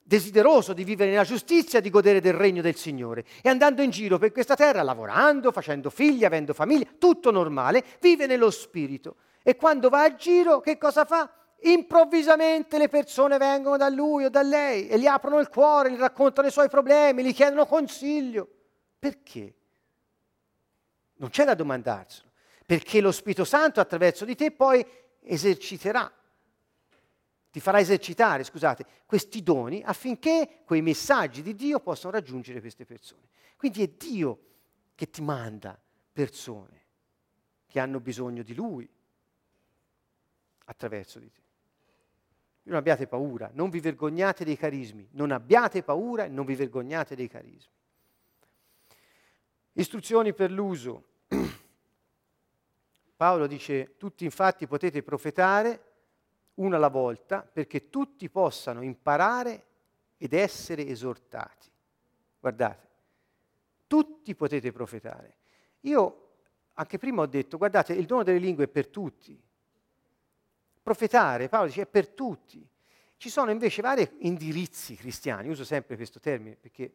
[0.06, 3.24] desideroso di vivere nella giustizia, di godere del regno del Signore.
[3.42, 8.26] E andando in giro per questa terra, lavorando, facendo figli, avendo famiglia, tutto normale, vive
[8.26, 9.16] nello spirito.
[9.42, 11.28] E quando va a giro, che cosa fa?
[11.62, 15.96] Improvvisamente le persone vengono da lui o da lei e gli aprono il cuore, gli
[15.96, 18.46] raccontano i suoi problemi, gli chiedono consiglio.
[18.98, 19.54] Perché?
[21.16, 22.28] Non c'è da domandarselo.
[22.66, 24.84] Perché lo Spirito Santo attraverso di te poi
[25.22, 26.10] eserciterà
[27.54, 33.28] ti farà esercitare, scusate, questi doni affinché quei messaggi di Dio possano raggiungere queste persone.
[33.56, 34.40] Quindi è Dio
[34.96, 35.80] che ti manda
[36.12, 36.82] persone
[37.68, 38.90] che hanno bisogno di Lui
[40.64, 41.40] attraverso di te.
[42.64, 47.14] Non abbiate paura, non vi vergognate dei carismi, non abbiate paura e non vi vergognate
[47.14, 47.72] dei carismi.
[49.74, 51.04] Istruzioni per l'uso.
[53.16, 55.93] Paolo dice, tutti infatti potete profetare,
[56.54, 59.66] una alla volta, perché tutti possano imparare
[60.16, 61.68] ed essere esortati.
[62.38, 62.88] Guardate,
[63.86, 65.36] tutti potete profetare.
[65.80, 66.20] Io
[66.74, 69.40] anche prima ho detto, guardate, il dono delle lingue è per tutti.
[70.82, 72.66] Profetare, Paolo dice, è per tutti.
[73.16, 76.92] Ci sono invece vari indirizzi cristiani, uso sempre questo termine perché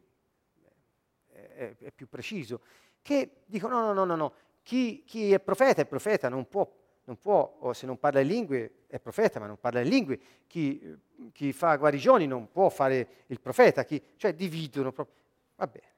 [1.26, 2.60] è, è più preciso,
[3.02, 4.34] che dicono no, no, no, no, no.
[4.62, 6.70] Chi, chi è profeta è profeta, non può
[7.04, 10.20] non può, o se non parla in lingue è profeta, ma non parla in lingue,
[10.46, 10.96] chi,
[11.32, 15.16] chi fa guarigioni non può fare il profeta, chi, cioè dividono proprio.
[15.56, 15.88] Va bene.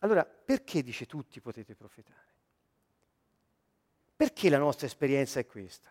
[0.00, 2.26] Allora, perché dice tutti potete profetare?
[4.14, 5.90] Perché la nostra esperienza è questa?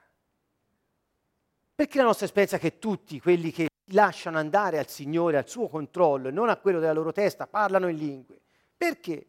[1.76, 5.70] Perché la nostra esperienza è che tutti quelli che lasciano andare al Signore, al suo
[5.70, 8.42] controllo e non a quello della loro testa, parlano in lingue?
[8.76, 9.26] Perché?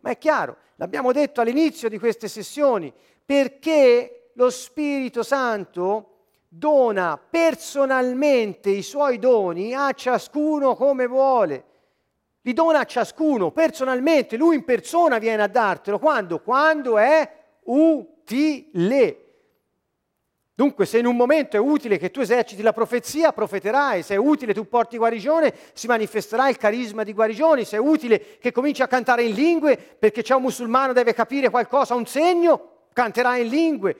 [0.00, 2.92] Ma è chiaro, l'abbiamo detto all'inizio di queste sessioni,
[3.24, 6.08] perché lo Spirito Santo
[6.48, 11.64] dona personalmente i suoi doni a ciascuno come vuole.
[12.42, 15.98] Li dona a ciascuno personalmente, lui in persona viene a dartelo.
[15.98, 16.40] Quando?
[16.40, 17.30] Quando è
[17.64, 19.18] utile.
[20.54, 24.02] Dunque, se in un momento è utile che tu eserciti la profezia, profeterai.
[24.02, 27.64] Se è utile tu porti guarigione, si manifesterà il carisma di guarigione.
[27.64, 31.48] Se è utile che cominci a cantare in lingue perché c'è un musulmano deve capire
[31.48, 33.96] qualcosa, un segno, canterà in lingue.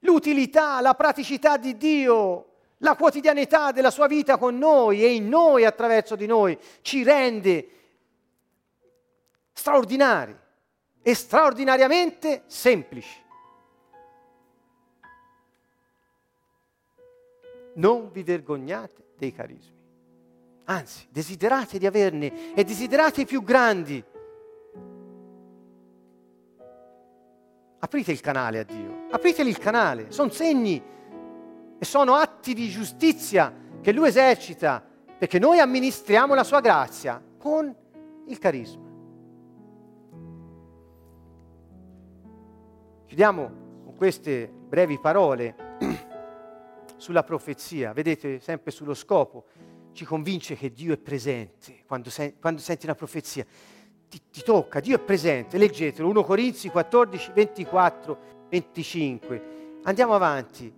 [0.00, 2.46] L'utilità, la praticità di Dio,
[2.78, 7.68] la quotidianità della sua vita con noi e in noi attraverso di noi ci rende
[9.52, 10.36] straordinari
[11.00, 13.20] e straordinariamente semplici.
[17.74, 19.78] Non vi vergognate dei carismi,
[20.64, 24.04] anzi desiderate di averne e desiderate i più grandi
[27.84, 30.80] Aprite il canale a Dio, apriteli il canale, sono segni
[31.76, 34.80] e sono atti di giustizia che Lui esercita
[35.18, 37.74] perché noi amministriamo la sua grazia con
[38.28, 38.90] il carisma.
[43.06, 43.52] Chiudiamo
[43.82, 45.76] con queste brevi parole
[46.98, 49.46] sulla profezia, vedete sempre sullo scopo,
[49.90, 53.44] ci convince che Dio è presente quando, se- quando senti una profezia
[54.12, 58.18] ti, ti tocca, Dio è presente, leggetelo, 1 Corinzi 14, 24,
[58.50, 59.80] 25.
[59.84, 60.70] Andiamo avanti.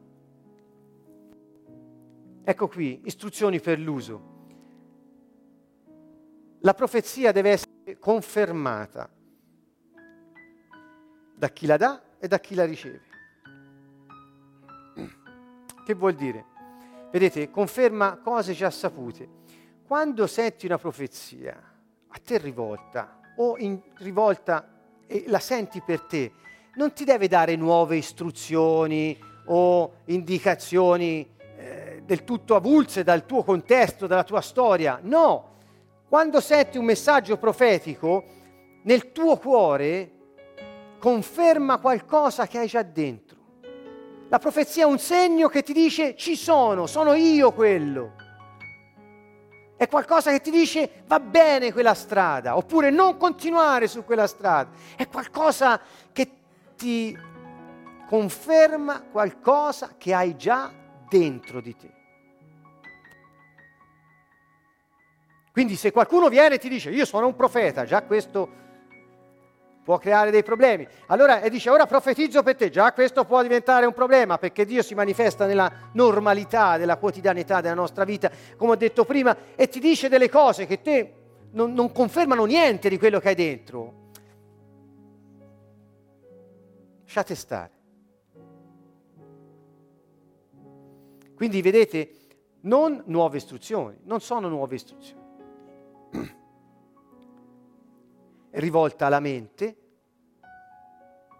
[2.44, 4.32] Ecco qui, istruzioni per l'uso.
[6.60, 9.10] La profezia deve essere confermata
[11.34, 13.02] da chi la dà e da chi la riceve.
[15.84, 16.44] Che vuol dire?
[17.10, 19.28] Vedete, conferma cose già sapute.
[19.84, 21.52] Quando senti una profezia,
[22.06, 24.68] a te rivolta, o in rivolta
[25.06, 26.32] e la senti per te,
[26.74, 34.06] non ti deve dare nuove istruzioni o indicazioni eh, del tutto avulse dal tuo contesto,
[34.06, 34.98] dalla tua storia.
[35.02, 35.52] No,
[36.08, 38.24] quando senti un messaggio profetico,
[38.82, 40.10] nel tuo cuore
[40.98, 43.36] conferma qualcosa che hai già dentro.
[44.28, 48.14] La profezia è un segno che ti dice ci sono, sono io quello.
[49.76, 54.70] È qualcosa che ti dice va bene quella strada, oppure non continuare su quella strada.
[54.96, 55.80] È qualcosa
[56.12, 56.30] che
[56.76, 57.16] ti
[58.06, 60.72] conferma qualcosa che hai già
[61.08, 61.92] dentro di te.
[65.50, 68.62] Quindi se qualcuno viene e ti dice io sono un profeta, già questo
[69.84, 70.88] può creare dei problemi.
[71.06, 74.82] Allora e dice ora profetizzo per te, già questo può diventare un problema perché Dio
[74.82, 79.78] si manifesta nella normalità della quotidianità della nostra vita, come ho detto prima, e ti
[79.78, 81.12] dice delle cose che te
[81.52, 84.02] non, non confermano niente di quello che hai dentro.
[87.04, 87.70] Lasciate stare.
[91.36, 92.10] Quindi vedete,
[92.62, 95.23] non nuove istruzioni, non sono nuove istruzioni.
[98.54, 99.76] Rivolta alla mente,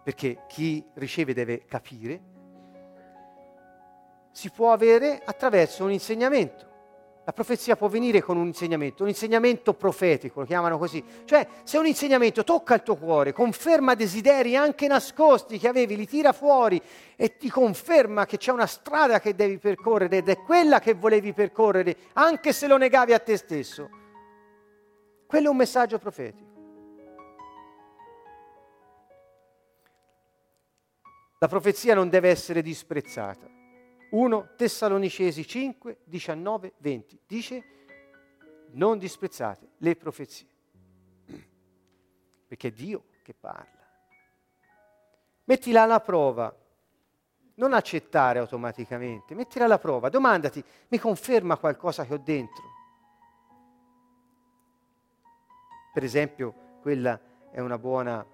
[0.02, 2.32] perché chi riceve deve capire,
[4.32, 6.72] si può avere attraverso un insegnamento.
[7.26, 11.02] La profezia può venire con un insegnamento, un insegnamento profetico, lo chiamano così.
[11.24, 16.06] Cioè, se un insegnamento tocca il tuo cuore, conferma desideri anche nascosti che avevi, li
[16.06, 16.82] tira fuori
[17.16, 21.32] e ti conferma che c'è una strada che devi percorrere ed è quella che volevi
[21.32, 23.88] percorrere, anche se lo negavi a te stesso.
[25.26, 26.53] Quello è un messaggio profetico.
[31.38, 33.46] La profezia non deve essere disprezzata.
[34.10, 37.64] 1 Tessalonicesi 5, 19, 20 dice
[38.74, 40.46] non disprezzate le profezie,
[42.46, 43.82] perché è Dio che parla.
[45.44, 46.54] Mettila alla prova,
[47.56, 52.64] non accettare automaticamente, mettila alla prova, domandati, mi conferma qualcosa che ho dentro?
[55.92, 57.20] Per esempio, quella
[57.50, 58.26] è una buona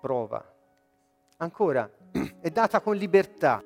[0.00, 0.53] prova.
[1.36, 1.90] Ancora,
[2.40, 3.62] è data con libertà.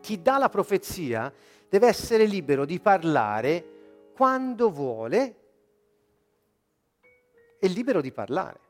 [0.00, 1.32] Chi dà la profezia
[1.68, 3.76] deve essere libero di parlare
[4.14, 5.36] quando vuole
[7.58, 8.60] e libero di parlare.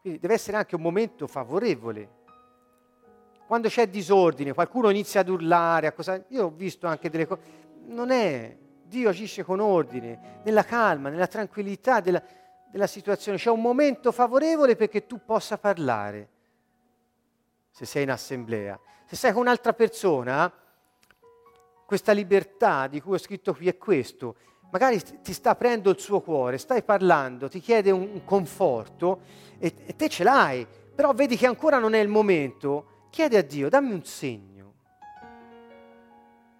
[0.00, 2.18] Quindi deve essere anche un momento favorevole.
[3.46, 6.22] Quando c'è disordine, qualcuno inizia ad urlare, a cosa...
[6.28, 7.40] io ho visto anche delle cose,
[7.86, 12.22] non è, Dio agisce con ordine, nella calma, nella tranquillità della,
[12.70, 16.28] della situazione, c'è un momento favorevole perché tu possa parlare,
[17.70, 18.78] se sei in assemblea.
[19.06, 20.52] Se sei con un'altra persona,
[21.84, 24.36] questa libertà di cui ho scritto qui è questo,
[24.70, 29.22] magari ti sta aprendo il suo cuore, stai parlando, ti chiede un conforto
[29.58, 30.64] e, e te ce l'hai,
[30.94, 34.74] però vedi che ancora non è il momento, chiede a Dio, dammi un segno,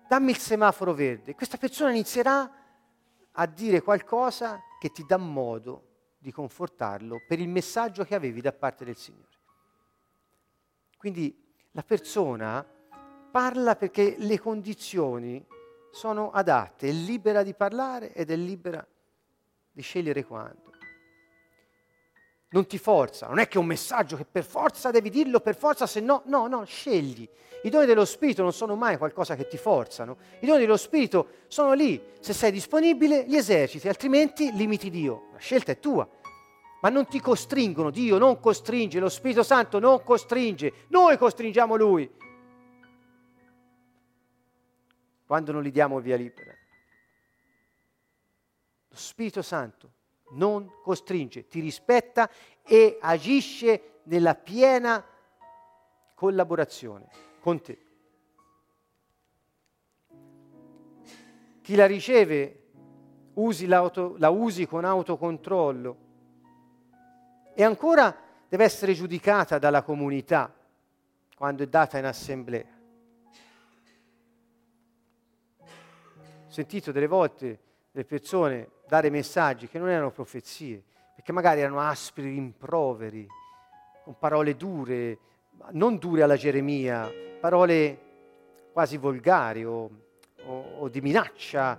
[0.08, 1.36] dammi il semaforo verde.
[1.36, 2.50] Questa persona inizierà
[3.30, 5.89] a dire qualcosa che ti dà modo
[6.20, 9.38] di confortarlo per il messaggio che avevi da parte del Signore.
[10.98, 11.34] Quindi
[11.70, 12.62] la persona
[13.30, 15.44] parla perché le condizioni
[15.90, 18.86] sono adatte, è libera di parlare ed è libera
[19.72, 20.69] di scegliere quando.
[22.52, 25.54] Non ti forza, non è che è un messaggio che per forza devi dirlo, per
[25.54, 27.28] forza, se no, no, no, scegli.
[27.62, 30.16] I doni dello Spirito non sono mai qualcosa che ti forzano.
[30.40, 32.02] I doni dello Spirito sono lì.
[32.18, 35.28] Se sei disponibile, li eserciti, altrimenti limiti Dio.
[35.32, 36.08] La scelta è tua.
[36.80, 42.10] Ma non ti costringono, Dio non costringe, lo Spirito Santo non costringe, noi costringiamo Lui.
[45.24, 46.52] Quando non gli diamo via libera.
[48.88, 49.98] Lo Spirito Santo
[50.30, 52.28] non costringe, ti rispetta
[52.62, 55.04] e agisce nella piena
[56.14, 57.08] collaborazione
[57.40, 57.78] con te.
[61.62, 62.56] Chi la riceve
[63.34, 65.96] usi la usi con autocontrollo
[67.54, 68.14] e ancora
[68.48, 70.52] deve essere giudicata dalla comunità
[71.36, 72.78] quando è data in assemblea.
[75.58, 77.60] Ho sentito delle volte
[77.92, 80.82] le persone dare messaggi che non erano profezie,
[81.14, 83.26] perché magari erano aspri rimproveri,
[84.04, 85.18] con parole dure,
[85.72, 87.10] non dure alla Geremia,
[87.40, 88.08] parole
[88.72, 89.90] quasi volgari o,
[90.44, 91.78] o, o di minaccia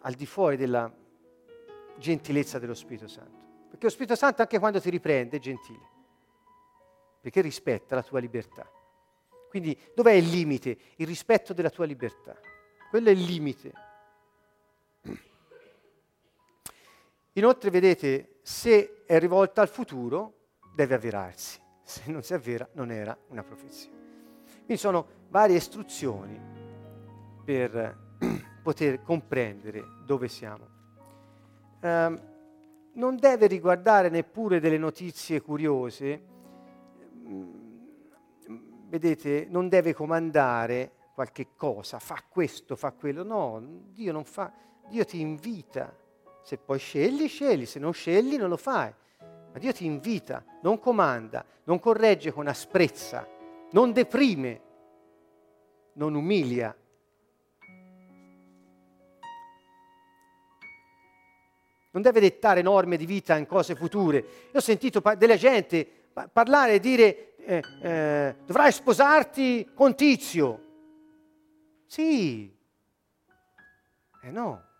[0.00, 0.92] al di fuori della
[1.96, 3.42] gentilezza dello Spirito Santo.
[3.70, 5.88] Perché lo Spirito Santo anche quando ti riprende è gentile,
[7.20, 8.68] perché rispetta la tua libertà.
[9.48, 10.76] Quindi dov'è il limite?
[10.96, 12.36] Il rispetto della tua libertà.
[12.90, 13.83] Quello è il limite.
[17.34, 20.34] Inoltre, vedete, se è rivolta al futuro,
[20.74, 23.90] deve avverarsi se non si avvera non era una profezia.
[24.64, 26.40] Quindi sono varie istruzioni
[27.44, 28.16] per
[28.62, 30.66] poter comprendere dove siamo.
[31.82, 32.32] Um,
[32.94, 36.22] non deve riguardare neppure delle notizie curiose,
[37.28, 37.54] mm,
[38.88, 43.60] vedete, non deve comandare qualche cosa, fa questo, fa quello, no,
[43.92, 44.50] Dio non fa,
[44.88, 45.94] Dio ti invita,
[46.44, 48.92] se poi scegli, scegli, se non scegli non lo fai.
[49.18, 53.26] Ma Dio ti invita, non comanda, non corregge con asprezza,
[53.70, 54.60] non deprime,
[55.94, 56.76] non umilia.
[61.92, 64.18] Non deve dettare norme di vita in cose future.
[64.18, 69.94] Io ho sentito pa- della gente pa- parlare e dire eh, eh, dovrai sposarti con
[69.94, 70.60] tizio.
[71.86, 72.54] Sì.
[74.22, 74.72] Eh no.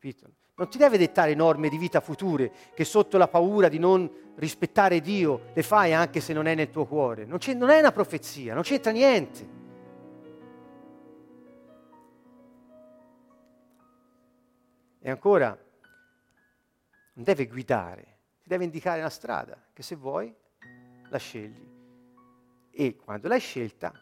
[0.00, 0.30] Capito?
[0.60, 5.00] non ti deve dettare norme di vita future che sotto la paura di non rispettare
[5.00, 7.24] Dio le fai anche se non è nel tuo cuore.
[7.24, 9.58] Non, non è una profezia, non c'entra niente.
[15.00, 15.48] E ancora,
[17.14, 20.34] non deve guidare, ti deve indicare una strada che se vuoi
[21.08, 21.68] la scegli.
[22.72, 23.92] e quando l'hai scelta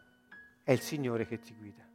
[0.62, 1.87] è il Signore che ti guida.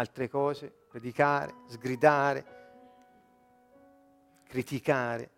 [0.00, 2.44] Altre cose, predicare, sgridare,
[4.44, 5.30] criticare.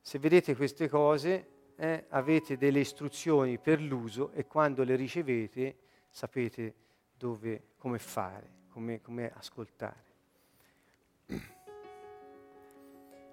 [0.00, 6.74] Se vedete queste cose, eh, avete delle istruzioni per l'uso e quando le ricevete sapete
[7.16, 10.04] dove, come fare, come, come ascoltare.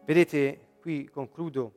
[0.04, 1.74] Vedete, qui concludo,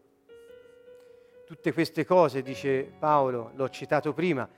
[1.44, 4.48] tutte queste cose, dice Paolo, l'ho citato prima,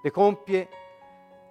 [0.00, 0.68] le compie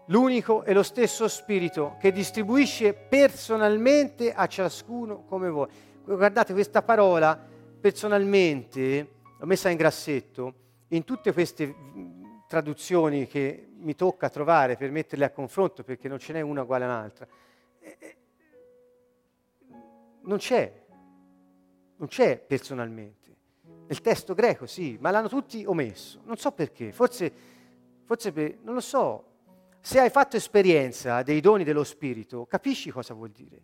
[0.10, 5.72] l'unico e lo stesso Spirito che distribuisce personalmente a ciascuno come vuole.
[6.04, 7.40] Guardate questa parola,
[7.80, 10.54] personalmente, l'ho messa in grassetto,
[10.90, 11.76] in tutte queste
[12.48, 16.86] traduzioni che mi tocca trovare per metterle a confronto, perché non ce n'è una uguale
[16.86, 17.28] all'altra,
[17.80, 18.16] eh, eh,
[20.22, 20.88] non c'è
[22.00, 23.18] non c'è personalmente.
[23.88, 26.22] Nel testo greco sì, ma l'hanno tutti omesso.
[26.26, 27.32] Non so perché, forse,
[28.04, 29.26] forse per, non lo so.
[29.82, 33.62] Se hai fatto esperienza dei doni dello Spirito, capisci cosa vuol dire.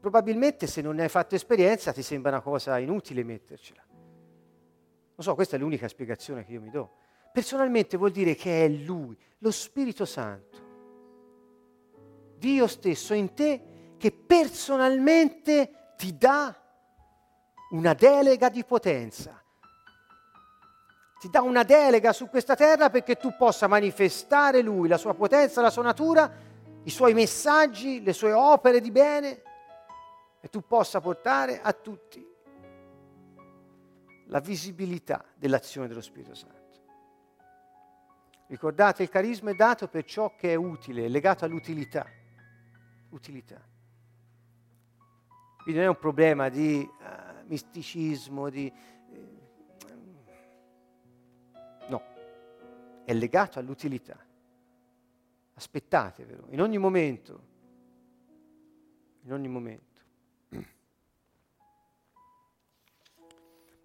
[0.00, 3.84] Probabilmente se non ne hai fatto esperienza ti sembra una cosa inutile mettercela.
[3.86, 6.92] Non so, questa è l'unica spiegazione che io mi do.
[7.32, 10.68] Personalmente vuol dire che è Lui, lo Spirito Santo,
[12.38, 16.56] Dio stesso in te, che personalmente ti dà
[17.72, 19.39] una delega di potenza.
[21.20, 25.60] Ti dà una delega su questa terra perché tu possa manifestare Lui, la sua potenza,
[25.60, 26.32] la sua natura,
[26.84, 29.42] i suoi messaggi, le sue opere di bene
[30.40, 32.26] e tu possa portare a tutti
[34.28, 36.58] la visibilità dell'azione dello Spirito Santo.
[38.46, 42.06] Ricordate, il carisma è dato per ciò che è utile, è legato all'utilità.
[43.10, 43.60] Utilità.
[45.62, 48.72] Quindi non è un problema di uh, misticismo, di...
[53.10, 54.16] è legato all'utilità.
[55.54, 57.40] Aspettatevelo, in ogni momento,
[59.22, 60.00] in ogni momento.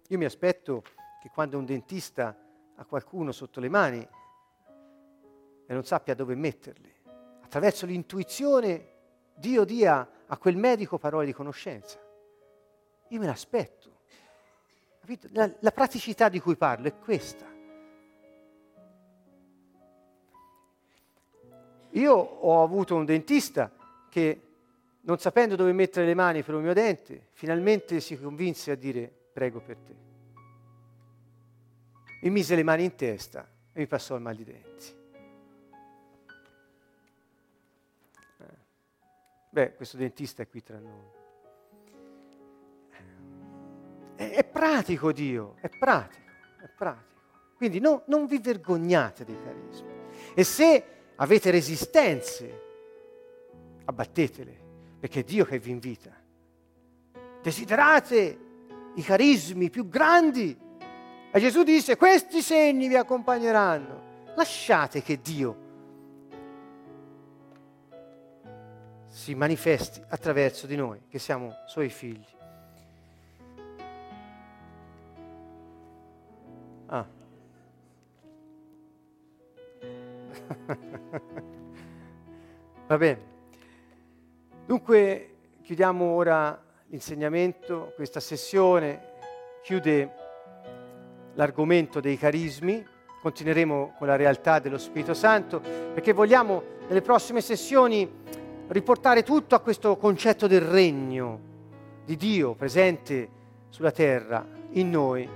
[0.08, 0.84] Io mi aspetto
[1.20, 2.38] che quando un dentista
[2.76, 4.08] ha qualcuno sotto le mani
[5.66, 6.94] e non sappia dove metterli,
[7.40, 8.92] attraverso l'intuizione
[9.34, 11.98] Dio dia a quel medico parole di conoscenza.
[13.08, 14.02] Io me l'aspetto.
[15.32, 17.54] La, la praticità di cui parlo è questa.
[21.96, 23.72] Io ho avuto un dentista
[24.10, 24.40] che,
[25.00, 29.10] non sapendo dove mettere le mani per un mio dente, finalmente si convinse a dire
[29.32, 29.94] prego per te.
[32.20, 34.86] Mi mise le mani in testa e mi passò il mal di denti.
[38.40, 38.44] Eh.
[39.48, 41.14] Beh, questo dentista è qui tra noi.
[44.16, 46.30] È, è pratico Dio, è pratico,
[46.62, 47.20] è pratico.
[47.56, 49.94] Quindi no, non vi vergognate dei carismi.
[50.34, 52.62] E se avete resistenze,
[53.84, 54.64] abbattetele,
[54.98, 56.10] perché è Dio che vi invita.
[57.42, 58.38] Desiderate
[58.94, 60.56] i carismi più grandi.
[61.30, 64.04] E Gesù disse, questi segni vi accompagneranno.
[64.34, 65.64] Lasciate che Dio
[69.08, 72.35] si manifesti attraverso di noi, che siamo suoi figli.
[82.86, 83.34] Va bene.
[84.66, 89.14] Dunque chiudiamo ora l'insegnamento, questa sessione
[89.62, 90.14] chiude
[91.34, 92.84] l'argomento dei carismi,
[93.20, 98.08] continueremo con la realtà dello Spirito Santo perché vogliamo nelle prossime sessioni
[98.68, 101.40] riportare tutto a questo concetto del regno
[102.04, 103.28] di Dio presente
[103.68, 105.28] sulla terra, in noi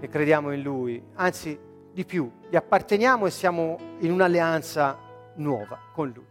[0.00, 1.58] e crediamo in Lui, anzi
[1.92, 4.98] di più, gli apparteniamo e siamo in un'alleanza
[5.34, 6.26] nuova con Lui.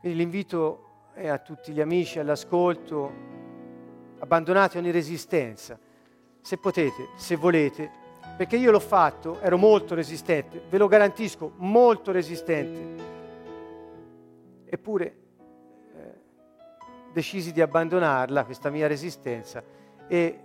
[0.00, 3.12] Quindi l'invito è a tutti gli amici all'ascolto,
[4.18, 5.78] abbandonate ogni resistenza,
[6.40, 7.90] se potete, se volete,
[8.36, 13.02] perché io l'ho fatto, ero molto resistente, ve lo garantisco, molto resistente,
[14.64, 15.16] eppure
[15.94, 16.20] eh,
[17.12, 19.62] decisi di abbandonarla, questa mia resistenza,
[20.08, 20.38] e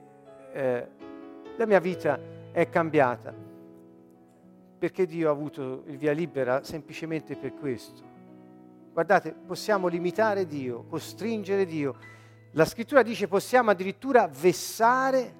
[0.53, 0.87] eh,
[1.55, 3.31] la mia vita è cambiata,
[4.79, 8.01] perché Dio ha avuto il via libera semplicemente per questo.
[8.91, 11.95] Guardate, possiamo limitare Dio, costringere Dio.
[12.53, 15.35] La scrittura dice possiamo addirittura vessare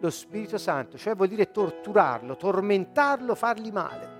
[0.00, 4.14] lo Spirito Santo, cioè vuol dire torturarlo, tormentarlo, fargli male.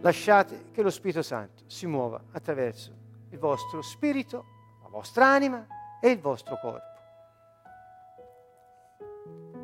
[0.00, 2.90] Lasciate che lo Spirito Santo si muova attraverso
[3.28, 4.46] il vostro spirito
[4.88, 5.66] vostra anima
[6.00, 6.91] e il vostro corpo.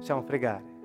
[0.08, 0.77] Possiamo pregare.